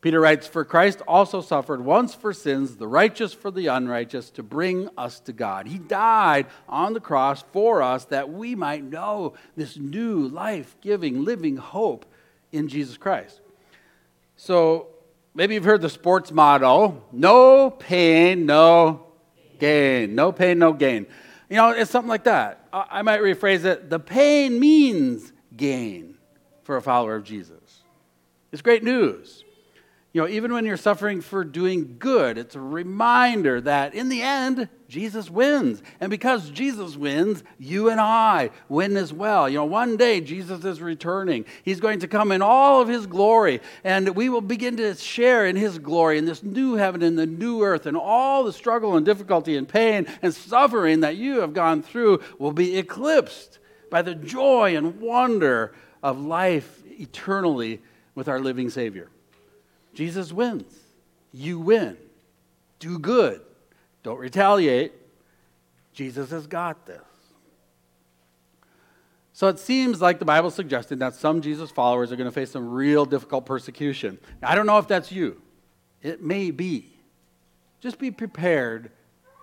Peter 0.06 0.20
writes, 0.20 0.46
For 0.46 0.64
Christ 0.64 1.02
also 1.08 1.40
suffered 1.40 1.84
once 1.84 2.14
for 2.14 2.32
sins, 2.32 2.76
the 2.76 2.86
righteous 2.86 3.32
for 3.32 3.50
the 3.50 3.66
unrighteous, 3.66 4.30
to 4.30 4.44
bring 4.44 4.88
us 4.96 5.18
to 5.18 5.32
God. 5.32 5.66
He 5.66 5.78
died 5.78 6.46
on 6.68 6.92
the 6.92 7.00
cross 7.00 7.42
for 7.52 7.82
us 7.82 8.04
that 8.04 8.30
we 8.30 8.54
might 8.54 8.84
know 8.84 9.34
this 9.56 9.76
new 9.76 10.28
life 10.28 10.76
giving, 10.80 11.24
living 11.24 11.56
hope 11.56 12.06
in 12.52 12.68
Jesus 12.68 12.96
Christ. 12.96 13.40
So 14.36 14.90
maybe 15.34 15.54
you've 15.54 15.64
heard 15.64 15.82
the 15.82 15.90
sports 15.90 16.30
motto 16.30 17.02
no 17.10 17.68
pain, 17.68 18.46
no 18.46 19.08
gain. 19.58 20.14
No 20.14 20.30
pain, 20.30 20.60
no 20.60 20.72
gain. 20.72 21.08
You 21.50 21.56
know, 21.56 21.70
it's 21.70 21.90
something 21.90 22.08
like 22.08 22.22
that. 22.22 22.68
I 22.72 23.02
might 23.02 23.22
rephrase 23.22 23.64
it 23.64 23.90
the 23.90 23.98
pain 23.98 24.60
means 24.60 25.32
gain 25.56 26.14
for 26.62 26.76
a 26.76 26.80
follower 26.80 27.16
of 27.16 27.24
Jesus. 27.24 27.82
It's 28.52 28.62
great 28.62 28.84
news. 28.84 29.42
You 30.16 30.22
know, 30.22 30.28
even 30.28 30.54
when 30.54 30.64
you're 30.64 30.78
suffering 30.78 31.20
for 31.20 31.44
doing 31.44 31.96
good, 31.98 32.38
it's 32.38 32.54
a 32.54 32.60
reminder 32.60 33.60
that 33.60 33.92
in 33.92 34.08
the 34.08 34.22
end, 34.22 34.66
Jesus 34.88 35.28
wins. 35.28 35.82
And 36.00 36.08
because 36.08 36.48
Jesus 36.48 36.96
wins, 36.96 37.44
you 37.58 37.90
and 37.90 38.00
I 38.00 38.48
win 38.70 38.96
as 38.96 39.12
well. 39.12 39.46
You 39.46 39.56
know, 39.58 39.66
one 39.66 39.98
day 39.98 40.22
Jesus 40.22 40.64
is 40.64 40.80
returning. 40.80 41.44
He's 41.64 41.80
going 41.80 41.98
to 41.98 42.08
come 42.08 42.32
in 42.32 42.40
all 42.40 42.80
of 42.80 42.88
his 42.88 43.06
glory, 43.06 43.60
and 43.84 44.16
we 44.16 44.30
will 44.30 44.40
begin 44.40 44.78
to 44.78 44.94
share 44.94 45.44
in 45.44 45.54
his 45.54 45.78
glory 45.78 46.16
in 46.16 46.24
this 46.24 46.42
new 46.42 46.76
heaven 46.76 47.02
and 47.02 47.18
the 47.18 47.26
new 47.26 47.62
earth, 47.62 47.84
and 47.84 47.94
all 47.94 48.42
the 48.42 48.54
struggle 48.54 48.96
and 48.96 49.04
difficulty 49.04 49.54
and 49.58 49.68
pain 49.68 50.06
and 50.22 50.34
suffering 50.34 51.00
that 51.00 51.16
you 51.16 51.42
have 51.42 51.52
gone 51.52 51.82
through 51.82 52.22
will 52.38 52.52
be 52.52 52.78
eclipsed 52.78 53.58
by 53.90 54.00
the 54.00 54.14
joy 54.14 54.78
and 54.78 54.98
wonder 54.98 55.74
of 56.02 56.18
life 56.18 56.82
eternally 56.86 57.82
with 58.14 58.28
our 58.28 58.40
living 58.40 58.70
Savior. 58.70 59.10
Jesus 59.96 60.30
wins. 60.30 60.72
You 61.32 61.58
win. 61.58 61.96
Do 62.78 62.98
good. 62.98 63.40
Don't 64.02 64.18
retaliate. 64.18 64.92
Jesus 65.94 66.30
has 66.30 66.46
got 66.46 66.84
this. 66.84 67.00
So 69.32 69.48
it 69.48 69.58
seems 69.58 70.02
like 70.02 70.18
the 70.18 70.26
Bible 70.26 70.50
suggested 70.50 70.98
that 70.98 71.14
some 71.14 71.40
Jesus 71.40 71.70
followers 71.70 72.12
are 72.12 72.16
going 72.16 72.28
to 72.28 72.32
face 72.32 72.50
some 72.50 72.70
real 72.70 73.06
difficult 73.06 73.46
persecution. 73.46 74.18
I 74.42 74.54
don't 74.54 74.66
know 74.66 74.78
if 74.78 74.86
that's 74.86 75.10
you. 75.10 75.40
It 76.02 76.22
may 76.22 76.50
be. 76.50 76.92
Just 77.80 77.98
be 77.98 78.10
prepared 78.10 78.90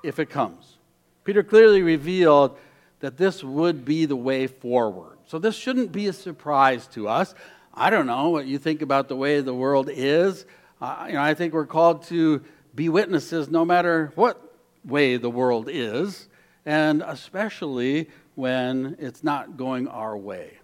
if 0.04 0.20
it 0.20 0.30
comes. 0.30 0.78
Peter 1.24 1.42
clearly 1.42 1.82
revealed 1.82 2.58
that 3.00 3.18
this 3.18 3.44
would 3.44 3.86
be 3.86 4.06
the 4.06 4.16
way 4.16 4.46
forward. 4.46 5.18
So 5.26 5.40
this 5.40 5.56
shouldn't 5.56 5.92
be 5.92 6.08
a 6.08 6.14
surprise 6.14 6.86
to 6.90 7.08
us. 7.08 7.34
I 7.76 7.90
don't 7.90 8.06
know 8.06 8.30
what 8.30 8.46
you 8.46 8.60
think 8.60 8.84
about 8.84 9.08
the 9.08 9.16
way 9.16 9.42
the 9.42 9.54
world 9.54 9.90
is. 9.92 10.46
Uh, 10.80 11.06
you 11.08 11.14
know, 11.14 11.22
I 11.22 11.34
think 11.34 11.54
we're 11.54 11.66
called 11.66 12.04
to 12.04 12.44
be 12.76 12.88
witnesses 12.88 13.50
no 13.50 13.66
matter 13.66 14.12
what 14.16 14.40
way 14.86 15.18
the 15.18 15.30
world 15.30 15.70
is, 15.72 16.28
and 16.66 17.02
especially 17.06 18.10
when 18.36 18.96
it's 19.00 19.24
not 19.24 19.58
going 19.58 19.88
our 19.88 20.16
way. 20.16 20.60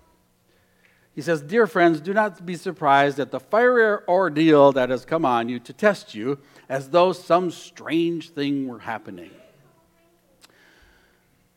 He 1.15 1.22
says, 1.22 1.41
Dear 1.41 1.65
friends, 1.65 2.00
do 2.00 2.13
not 2.13 2.45
be 2.45 2.56
surprised 2.56 3.19
at 3.19 3.32
the 3.32 3.39
fiery 3.39 4.02
ordeal 4.08 4.72
that 4.74 4.89
has 4.89 5.04
come 5.04 5.26
on 5.26 5.50
you 5.50 5.60
to 5.60 5.74
test 5.74 6.13
you 6.13 6.38
as 6.67 6.89
though 6.91 7.12
some 7.12 7.50
strange 7.50 8.30
thing 8.30 8.67
were 8.67 8.80
happening. 8.80 9.32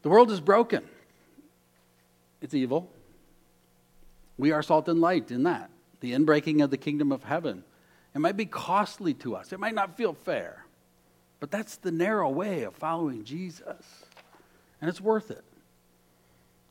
The 0.01 0.09
world 0.09 0.31
is 0.31 0.41
broken, 0.41 0.85
it's 2.41 2.55
evil. 2.55 2.92
We 4.43 4.51
are 4.51 4.61
salt 4.61 4.89
and 4.89 5.01
light 5.01 5.31
in 5.31 5.45
that, 5.45 5.71
the 6.01 6.15
inbreaking 6.15 6.65
of 6.65 6.71
the 6.71 6.77
kingdom 6.77 7.13
of 7.13 7.23
heaven. 7.23 7.63
It 8.13 8.19
might 8.19 8.37
be 8.37 8.45
costly 8.45 9.15
to 9.15 9.37
us, 9.37 9.53
it 9.53 9.61
might 9.61 9.73
not 9.73 9.97
feel 9.97 10.15
fair, 10.15 10.67
but 11.39 11.53
that's 11.53 11.77
the 11.77 11.93
narrow 11.93 12.29
way 12.29 12.65
of 12.65 12.75
following 12.75 13.23
Jesus. 13.23 13.87
And 14.81 14.91
it's 14.91 15.01
worth 15.01 15.31
it. 15.31 15.45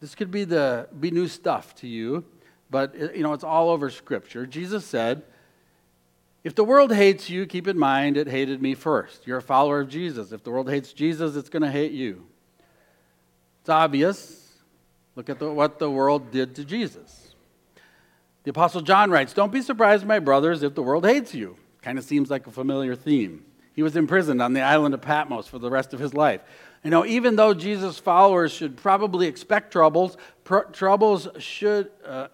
This 0.02 0.16
could 0.16 0.32
be 0.32 0.44
the 0.44 0.90
be 1.00 1.12
new 1.12 1.30
stuff 1.30 1.74
to 1.76 1.88
you, 1.88 2.26
but 2.70 2.94
it, 2.94 3.16
you 3.16 3.24
know 3.24 3.32
it's 3.32 3.46
all 3.46 3.70
over 3.70 3.90
Scripture. 3.90 4.46
Jesus 4.46 4.86
said, 4.86 5.24
"If 6.44 6.56
the 6.56 6.66
world 6.66 6.94
hates 6.94 7.30
you, 7.30 7.46
keep 7.46 7.70
in 7.70 7.80
mind 7.80 8.18
it 8.18 8.28
hated 8.28 8.62
me 8.62 8.76
first. 8.76 9.26
You're 9.26 9.38
a 9.38 9.42
follower 9.42 9.80
of 9.80 9.88
Jesus. 9.88 10.34
If 10.34 10.44
the 10.44 10.52
world 10.52 10.70
hates 10.70 10.92
Jesus, 10.92 11.38
it's 11.38 11.48
going 11.48 11.64
to 11.64 11.72
hate 11.72 11.94
you." 11.94 12.28
It's 13.62 13.70
obvious. 13.70 14.60
Look 15.16 15.30
at 15.30 15.40
the, 15.40 15.50
what 15.50 15.80
the 15.80 15.90
world 15.90 16.32
did 16.32 16.56
to 16.56 16.66
Jesus. 16.66 17.31
The 18.44 18.50
Apostle 18.52 18.82
John 18.82 19.12
writes, 19.12 19.34
Don't 19.34 19.52
be 19.52 19.62
surprised, 19.62 20.06
my 20.06 20.20
brothers, 20.20 20.64
if 20.64 20.74
the 20.74 20.82
world 20.82 21.06
hates 21.06 21.34
you. 21.34 21.58
Kind 21.82 21.98
of 21.98 22.04
seems 22.04 22.30
like 22.30 22.48
a 22.48 22.52
familiar 22.52 22.96
theme. 22.96 23.46
He 23.74 23.84
was 23.84 23.96
imprisoned 23.96 24.42
on 24.42 24.54
the 24.54 24.62
island 24.62 24.94
of 24.94 25.02
Patmos 25.02 25.48
for 25.48 25.60
the 25.60 25.70
rest 25.70 25.94
of 25.94 26.00
his 26.00 26.14
life. 26.14 26.42
You 26.84 26.90
know, 26.90 27.06
even 27.06 27.36
though 27.36 27.54
Jesus' 27.54 28.00
followers 28.00 28.52
should 28.52 28.78
probably 28.78 29.28
expect 29.28 29.72
troubles, 29.72 30.18
pr- 30.44 30.70
troubles 30.74 31.28
should. 31.38 31.92
Uh, 32.06 32.28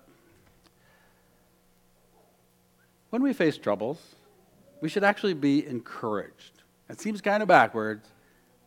when 3.10 3.22
we 3.22 3.34
face 3.34 3.58
troubles, 3.58 4.02
we 4.82 4.90
should 4.90 5.04
actually 5.04 5.34
be 5.34 5.66
encouraged. 5.66 6.64
It 6.90 7.00
seems 7.00 7.22
kind 7.22 7.42
of 7.44 7.50
backwards, 7.50 8.08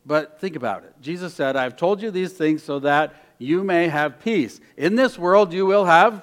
but 0.05 0.39
think 0.41 0.57
about 0.57 0.85
it. 0.85 0.95
Jesus 1.01 1.35
said, 1.35 1.57
I've 1.57 1.77
told 1.77 2.03
you 2.03 2.11
these 2.11 2.33
things 2.33 2.63
so 2.63 2.79
that 2.81 3.15
you 3.39 3.65
may 3.65 3.89
have 3.89 4.21
peace. 4.21 4.61
In 4.77 4.97
this 4.97 5.19
world, 5.19 5.53
you 5.53 5.65
will 5.65 5.87
have 5.87 6.23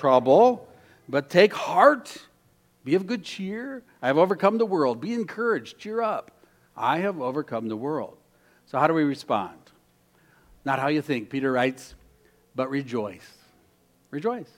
trouble, 0.00 0.66
but 1.08 1.28
take 1.28 1.52
heart. 1.52 2.16
Be 2.84 2.94
of 2.94 3.06
good 3.06 3.22
cheer. 3.22 3.82
I 4.00 4.06
have 4.06 4.16
overcome 4.16 4.56
the 4.56 4.64
world. 4.64 5.00
Be 5.00 5.12
encouraged. 5.12 5.78
Cheer 5.78 6.00
up. 6.00 6.30
I 6.74 6.98
have 7.00 7.20
overcome 7.20 7.68
the 7.68 7.76
world. 7.76 8.16
So, 8.64 8.78
how 8.78 8.86
do 8.86 8.94
we 8.94 9.04
respond? 9.04 9.58
Not 10.64 10.78
how 10.78 10.88
you 10.88 11.02
think. 11.02 11.28
Peter 11.28 11.52
writes, 11.52 11.94
but 12.54 12.70
rejoice. 12.70 13.28
Rejoice. 14.10 14.50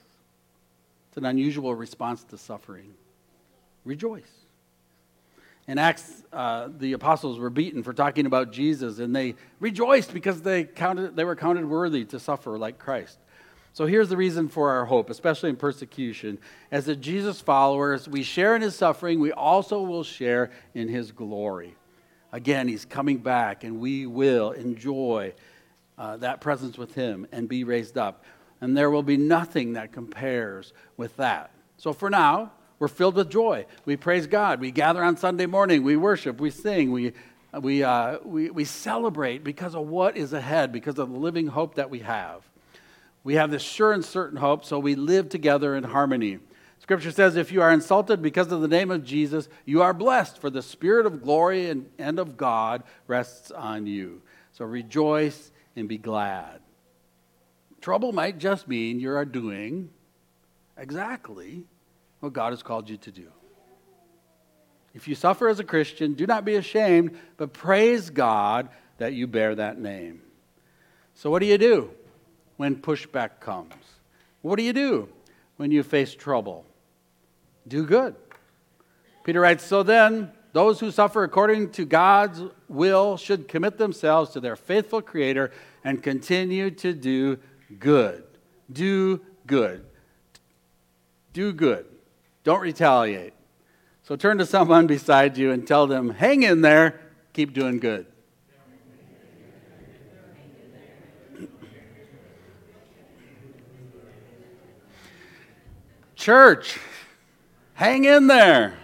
It's 1.09 1.17
an 1.17 1.25
unusual 1.25 1.75
response 1.75 2.23
to 2.25 2.37
suffering. 2.37 2.93
Rejoice. 3.83 4.31
In 5.67 5.77
Acts, 5.77 6.23
uh, 6.31 6.69
the 6.77 6.93
apostles 6.93 7.39
were 7.39 7.49
beaten 7.49 7.83
for 7.83 7.93
talking 7.93 8.25
about 8.25 8.51
Jesus, 8.51 8.99
and 8.99 9.15
they 9.15 9.35
rejoiced 9.59 10.13
because 10.13 10.41
they, 10.41 10.63
counted, 10.63 11.15
they 11.15 11.23
were 11.23 11.35
counted 11.35 11.65
worthy 11.65 12.05
to 12.05 12.19
suffer 12.19 12.57
like 12.57 12.79
Christ. 12.79 13.17
So 13.73 13.87
here's 13.87 14.09
the 14.09 14.17
reason 14.17 14.49
for 14.49 14.69
our 14.69 14.85
hope, 14.85 15.09
especially 15.09 15.49
in 15.49 15.55
persecution. 15.55 16.37
As 16.71 16.85
the 16.85 16.95
Jesus 16.95 17.41
followers, 17.41 18.07
we 18.07 18.21
share 18.21 18.55
in 18.55 18.61
his 18.61 18.75
suffering, 18.75 19.19
we 19.19 19.31
also 19.31 19.81
will 19.81 20.03
share 20.03 20.51
in 20.75 20.87
his 20.87 21.11
glory. 21.11 21.75
Again, 22.31 22.67
he's 22.67 22.85
coming 22.85 23.17
back, 23.17 23.63
and 23.63 23.79
we 23.79 24.05
will 24.05 24.51
enjoy 24.51 25.33
uh, 25.97 26.17
that 26.17 26.39
presence 26.39 26.77
with 26.77 26.93
him 26.93 27.27
and 27.31 27.49
be 27.49 27.63
raised 27.63 27.97
up. 27.97 28.23
And 28.61 28.77
there 28.77 28.91
will 28.91 29.03
be 29.03 29.17
nothing 29.17 29.73
that 29.73 29.91
compares 29.91 30.71
with 30.95 31.17
that. 31.17 31.49
So 31.77 31.93
for 31.93 32.11
now, 32.11 32.51
we're 32.77 32.87
filled 32.87 33.15
with 33.15 33.31
joy. 33.31 33.65
We 33.85 33.97
praise 33.97 34.27
God. 34.27 34.59
We 34.59 34.69
gather 34.69 35.03
on 35.03 35.17
Sunday 35.17 35.47
morning. 35.47 35.83
We 35.83 35.97
worship. 35.97 36.39
We 36.39 36.51
sing. 36.51 36.91
We, 36.91 37.13
we, 37.59 37.83
uh, 37.83 38.19
we, 38.23 38.51
we 38.51 38.65
celebrate 38.65 39.43
because 39.43 39.73
of 39.73 39.87
what 39.87 40.15
is 40.15 40.31
ahead, 40.31 40.71
because 40.71 40.99
of 40.99 41.11
the 41.11 41.17
living 41.17 41.47
hope 41.47 41.75
that 41.75 41.89
we 41.89 41.99
have. 41.99 42.43
We 43.23 43.35
have 43.35 43.51
this 43.51 43.61
sure 43.61 43.93
and 43.93 44.03
certain 44.03 44.37
hope, 44.37 44.65
so 44.65 44.79
we 44.79 44.95
live 44.95 45.29
together 45.29 45.75
in 45.75 45.83
harmony. 45.83 46.39
Scripture 46.79 47.11
says, 47.11 47.37
if 47.37 47.51
you 47.51 47.61
are 47.61 47.71
insulted 47.71 48.21
because 48.21 48.51
of 48.51 48.59
the 48.59 48.67
name 48.67 48.91
of 48.91 49.05
Jesus, 49.05 49.47
you 49.63 49.81
are 49.81 49.93
blessed, 49.93 50.39
for 50.39 50.49
the 50.49 50.61
Spirit 50.61 51.05
of 51.05 51.23
glory 51.23 51.69
and, 51.69 51.89
and 51.97 52.19
of 52.19 52.35
God 52.35 52.83
rests 53.07 53.51
on 53.51 53.87
you. 53.87 54.21
So 54.51 54.65
rejoice 54.65 55.51
and 55.77 55.87
be 55.87 55.97
glad. 55.97 56.59
Trouble 57.79 58.11
might 58.11 58.37
just 58.37 58.67
mean 58.67 58.99
you 58.99 59.11
are 59.11 59.25
doing 59.25 59.89
exactly 60.77 61.63
what 62.19 62.33
God 62.33 62.51
has 62.51 62.63
called 62.63 62.89
you 62.89 62.97
to 62.97 63.11
do. 63.11 63.31
If 64.93 65.07
you 65.07 65.15
suffer 65.15 65.47
as 65.47 65.59
a 65.59 65.63
Christian, 65.63 66.13
do 66.13 66.27
not 66.27 66.45
be 66.45 66.55
ashamed, 66.55 67.17
but 67.37 67.53
praise 67.53 68.09
God 68.09 68.69
that 68.97 69.13
you 69.13 69.25
bear 69.27 69.55
that 69.55 69.79
name. 69.79 70.21
So, 71.15 71.29
what 71.29 71.39
do 71.39 71.45
you 71.45 71.57
do 71.57 71.91
when 72.57 72.75
pushback 72.75 73.39
comes? 73.39 73.73
What 74.41 74.57
do 74.57 74.63
you 74.63 74.73
do 74.73 75.09
when 75.57 75.71
you 75.71 75.83
face 75.83 76.13
trouble? 76.13 76.65
Do 77.67 77.85
good. 77.85 78.15
Peter 79.23 79.39
writes 79.39 79.63
So 79.63 79.83
then, 79.83 80.31
those 80.51 80.79
who 80.79 80.91
suffer 80.91 81.23
according 81.23 81.71
to 81.71 81.85
God's 81.85 82.41
will 82.67 83.17
should 83.17 83.47
commit 83.47 83.77
themselves 83.77 84.31
to 84.31 84.39
their 84.39 84.55
faithful 84.55 85.01
Creator 85.01 85.51
and 85.83 86.03
continue 86.03 86.69
to 86.71 86.93
do 86.93 87.39
good. 87.79 88.23
Do 88.71 89.21
good. 89.47 89.85
Do 91.33 91.51
good. 91.53 91.85
Don't 92.43 92.61
retaliate. 92.61 93.33
So 94.03 94.15
turn 94.15 94.37
to 94.37 94.45
someone 94.45 94.85
beside 94.85 95.37
you 95.37 95.51
and 95.51 95.65
tell 95.65 95.87
them, 95.87 96.11
hang 96.11 96.43
in 96.43 96.61
there, 96.61 96.99
keep 97.33 97.53
doing 97.53 97.79
good. 97.79 98.05
Church, 106.23 106.79
hang 107.73 108.05
in 108.05 108.27
there. 108.27 108.75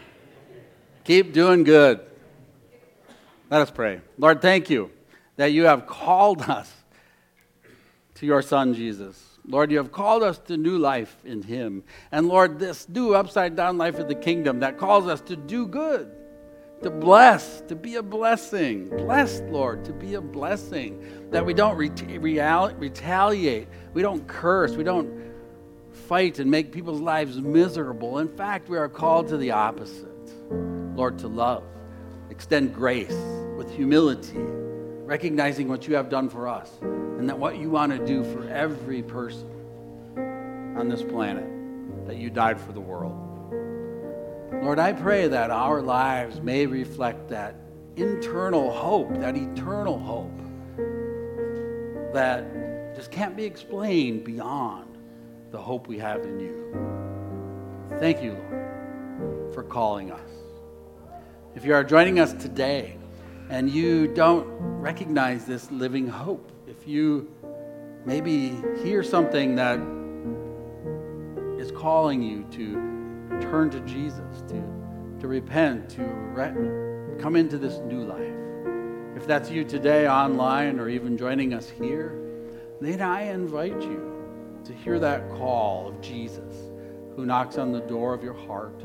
Keep 1.06 1.32
doing 1.32 1.63
good. 1.63 2.02
Let 3.49 3.62
us 3.62 3.71
pray. 3.71 4.02
Lord, 4.17 4.41
thank 4.41 4.69
you 4.69 4.91
that 5.38 5.54
you 5.54 5.63
have 5.63 5.88
called 5.88 6.41
us 6.41 6.69
to 8.15 8.25
your 8.25 8.41
Son, 8.41 8.73
Jesus. 8.73 9.38
Lord, 9.47 9.71
you 9.71 9.78
have 9.78 9.93
called 9.93 10.21
us 10.21 10.38
to 10.47 10.58
new 10.58 10.78
life 10.78 11.15
in 11.23 11.41
Him. 11.41 11.86
And 12.12 12.28
Lord, 12.28 12.60
this 12.60 12.89
new 12.89 13.13
upside 13.13 13.56
down 13.56 13.78
life 13.78 13.99
of 13.99 14.10
the 14.10 14.15
kingdom 14.15 14.60
that 14.60 14.78
calls 14.78 15.08
us 15.08 15.21
to 15.21 15.38
do 15.38 15.65
good, 15.65 16.12
to 16.84 16.89
bless, 16.89 17.62
to 17.69 17.75
be 17.75 17.95
a 17.95 18.04
blessing. 18.04 18.89
Blessed, 18.89 19.45
Lord, 19.45 19.86
to 19.86 19.93
be 19.93 20.15
a 20.15 20.21
blessing. 20.21 21.30
That 21.32 21.45
we 21.45 21.54
don't 21.54 21.78
retaliate, 21.78 23.69
we 23.93 24.02
don't 24.02 24.28
curse, 24.28 24.75
we 24.75 24.84
don't 24.84 25.29
fight 26.10 26.39
and 26.39 26.50
make 26.50 26.72
people's 26.72 27.00
lives 27.00 27.38
miserable. 27.38 28.17
In 28.17 28.28
fact, 28.28 28.67
we 28.67 28.80
are 28.80 28.89
called 28.89 29.28
to 29.28 29.38
the 29.38 29.52
opposite. 29.52 30.08
Lord, 30.95 31.19
to 31.19 31.28
love, 31.28 31.63
extend 32.32 32.74
grace 32.74 33.15
with 33.56 33.72
humility 33.72 34.39
recognizing 35.06 35.67
what 35.67 35.88
you 35.88 35.93
have 35.95 36.10
done 36.10 36.28
for 36.28 36.48
us 36.48 36.72
and 36.82 37.30
that 37.30 37.38
what 37.38 37.58
you 37.58 37.69
want 37.69 37.91
to 37.91 38.04
do 38.08 38.24
for 38.24 38.50
every 38.50 39.04
person 39.04 39.48
on 40.78 40.89
this 40.89 41.04
planet, 41.04 41.45
that 42.08 42.17
you 42.17 42.32
died 42.32 42.60
for 42.60 42.72
the 42.72 42.82
world. 42.82 43.15
Lord, 44.63 44.80
I 44.80 44.93
pray 44.93 45.28
that 45.28 45.52
our 45.52 45.80
lives 45.80 46.41
may 46.41 46.65
reflect 46.65 47.30
that 47.30 47.56
internal 47.98 48.72
hope, 48.72 49.13
that 49.19 49.38
eternal 49.38 50.00
hope 50.00 50.39
that 52.13 52.95
just 52.95 53.12
can't 53.12 53.38
be 53.38 53.45
explained 53.45 54.24
beyond 54.24 54.88
the 55.52 55.58
hope 55.58 55.88
we 55.88 55.98
have 55.98 56.22
in 56.24 56.40
you. 56.40 57.98
Thank 58.00 58.22
you, 58.22 58.34
Lord, 58.34 59.54
for 59.54 59.64
calling 59.64 60.12
us. 60.12 60.30
If 61.56 61.66
you 61.66 61.74
are 61.74 61.84
joining 61.84 62.20
us 62.20 62.34
today, 62.34 62.96
and 63.50 63.70
you 63.70 64.08
don't 64.08 64.46
recognize 64.80 65.46
this 65.46 65.72
living 65.72 66.08
hope, 66.08 66.52
if 66.68 66.88
you 66.88 67.28
maybe 68.06 68.56
hear 68.84 69.04
something 69.04 69.56
that 69.56 69.80
is 71.60 71.72
calling 71.72 72.22
you 72.22 72.46
to 72.52 72.74
turn 73.42 73.72
to 73.72 73.80
Jesus, 73.82 74.44
to, 74.48 74.64
to 75.20 75.28
repent, 75.28 75.90
to 75.90 76.04
re- 76.04 77.20
come 77.20 77.36
into 77.36 77.58
this 77.58 77.80
new 77.80 78.04
life, 78.04 79.18
if 79.18 79.26
that's 79.26 79.50
you 79.50 79.64
today 79.64 80.08
online 80.08 80.80
or 80.80 80.88
even 80.88 81.18
joining 81.18 81.54
us 81.54 81.68
here, 81.70 82.16
then 82.80 83.02
I 83.02 83.24
invite 83.24 83.82
you 83.82 84.09
to 84.65 84.74
hear 84.74 85.00
that 85.00 85.30
call 85.32 85.89
of 85.89 86.02
Jesus 86.02 86.54
who 87.15 87.26
knocks 87.26 87.58
on 87.58 87.72
the 87.72 87.82
door 87.82 88.13
of 88.13 88.24
your 88.24 88.34
heart 88.34 88.84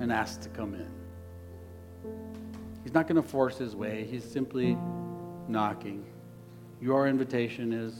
and 0.00 0.12
asks 0.12 0.44
to 0.44 0.48
come 0.50 0.74
in. 0.74 0.90
He's 2.82 2.92
not 2.92 3.06
going 3.06 3.22
to 3.22 3.28
force 3.28 3.56
his 3.56 3.74
way, 3.74 4.06
he's 4.10 4.24
simply 4.24 4.76
knocking. 5.48 6.04
Your 6.80 7.08
invitation 7.08 7.72
is 7.72 7.94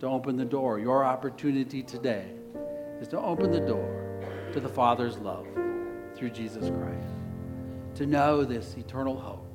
to 0.00 0.06
open 0.06 0.36
the 0.36 0.44
door. 0.44 0.78
Your 0.80 1.04
opportunity 1.04 1.82
today 1.82 2.32
is 3.00 3.08
to 3.08 3.20
open 3.20 3.50
the 3.50 3.60
door 3.60 4.20
to 4.52 4.60
the 4.60 4.68
Father's 4.68 5.18
love 5.18 5.46
through 6.16 6.30
Jesus 6.30 6.68
Christ. 6.70 7.14
To 7.96 8.06
know 8.06 8.44
this 8.44 8.76
eternal 8.76 9.16
hope 9.18 9.46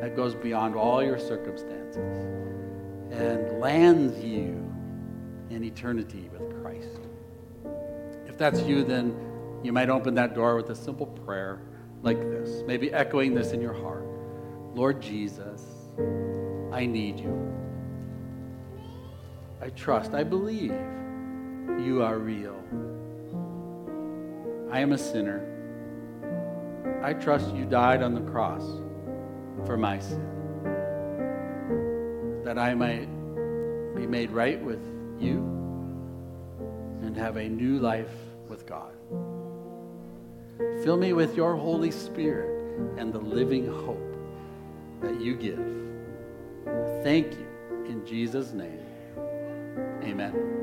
that 0.00 0.14
goes 0.14 0.34
beyond 0.34 0.76
all 0.76 1.02
your 1.02 1.18
circumstances 1.18 1.96
and 3.10 3.60
lands 3.60 4.22
you 4.22 4.62
in 5.50 5.64
eternity 5.64 6.28
with 6.32 6.62
Christ. 6.62 7.00
If 8.26 8.36
that's 8.36 8.60
you, 8.62 8.84
then 8.84 9.16
you 9.62 9.72
might 9.72 9.88
open 9.88 10.14
that 10.14 10.34
door 10.34 10.56
with 10.56 10.70
a 10.70 10.74
simple 10.74 11.06
prayer 11.06 11.60
like 12.02 12.20
this, 12.20 12.62
maybe 12.66 12.92
echoing 12.92 13.34
this 13.34 13.52
in 13.52 13.60
your 13.60 13.72
heart 13.72 14.06
Lord 14.76 15.00
Jesus, 15.00 15.62
I 16.70 16.84
need 16.84 17.18
you. 17.18 17.50
I 19.62 19.70
trust, 19.70 20.12
I 20.12 20.22
believe 20.22 20.70
you 21.80 22.02
are 22.02 22.18
real. 22.18 22.62
I 24.70 24.80
am 24.80 24.92
a 24.92 24.98
sinner. 24.98 25.40
I 27.02 27.14
trust 27.14 27.54
you 27.54 27.64
died 27.64 28.02
on 28.02 28.14
the 28.14 28.20
cross 28.30 28.66
for 29.64 29.78
my 29.78 29.98
sin, 29.98 30.62
that 32.44 32.58
I 32.58 32.74
might 32.74 33.08
be 33.94 34.06
made 34.06 34.30
right 34.30 34.62
with 34.62 34.95
you 35.20 35.38
and 37.02 37.16
have 37.16 37.36
a 37.36 37.48
new 37.48 37.78
life 37.78 38.14
with 38.48 38.66
God. 38.66 38.92
Fill 40.82 40.96
me 40.96 41.12
with 41.12 41.36
your 41.36 41.56
Holy 41.56 41.90
Spirit 41.90 42.50
and 42.98 43.12
the 43.12 43.18
living 43.18 43.66
hope 43.66 44.16
that 45.00 45.20
you 45.20 45.34
give. 45.36 45.58
Thank 47.02 47.32
you 47.32 47.46
in 47.86 48.04
Jesus' 48.06 48.52
name. 48.52 48.80
Amen. 50.02 50.55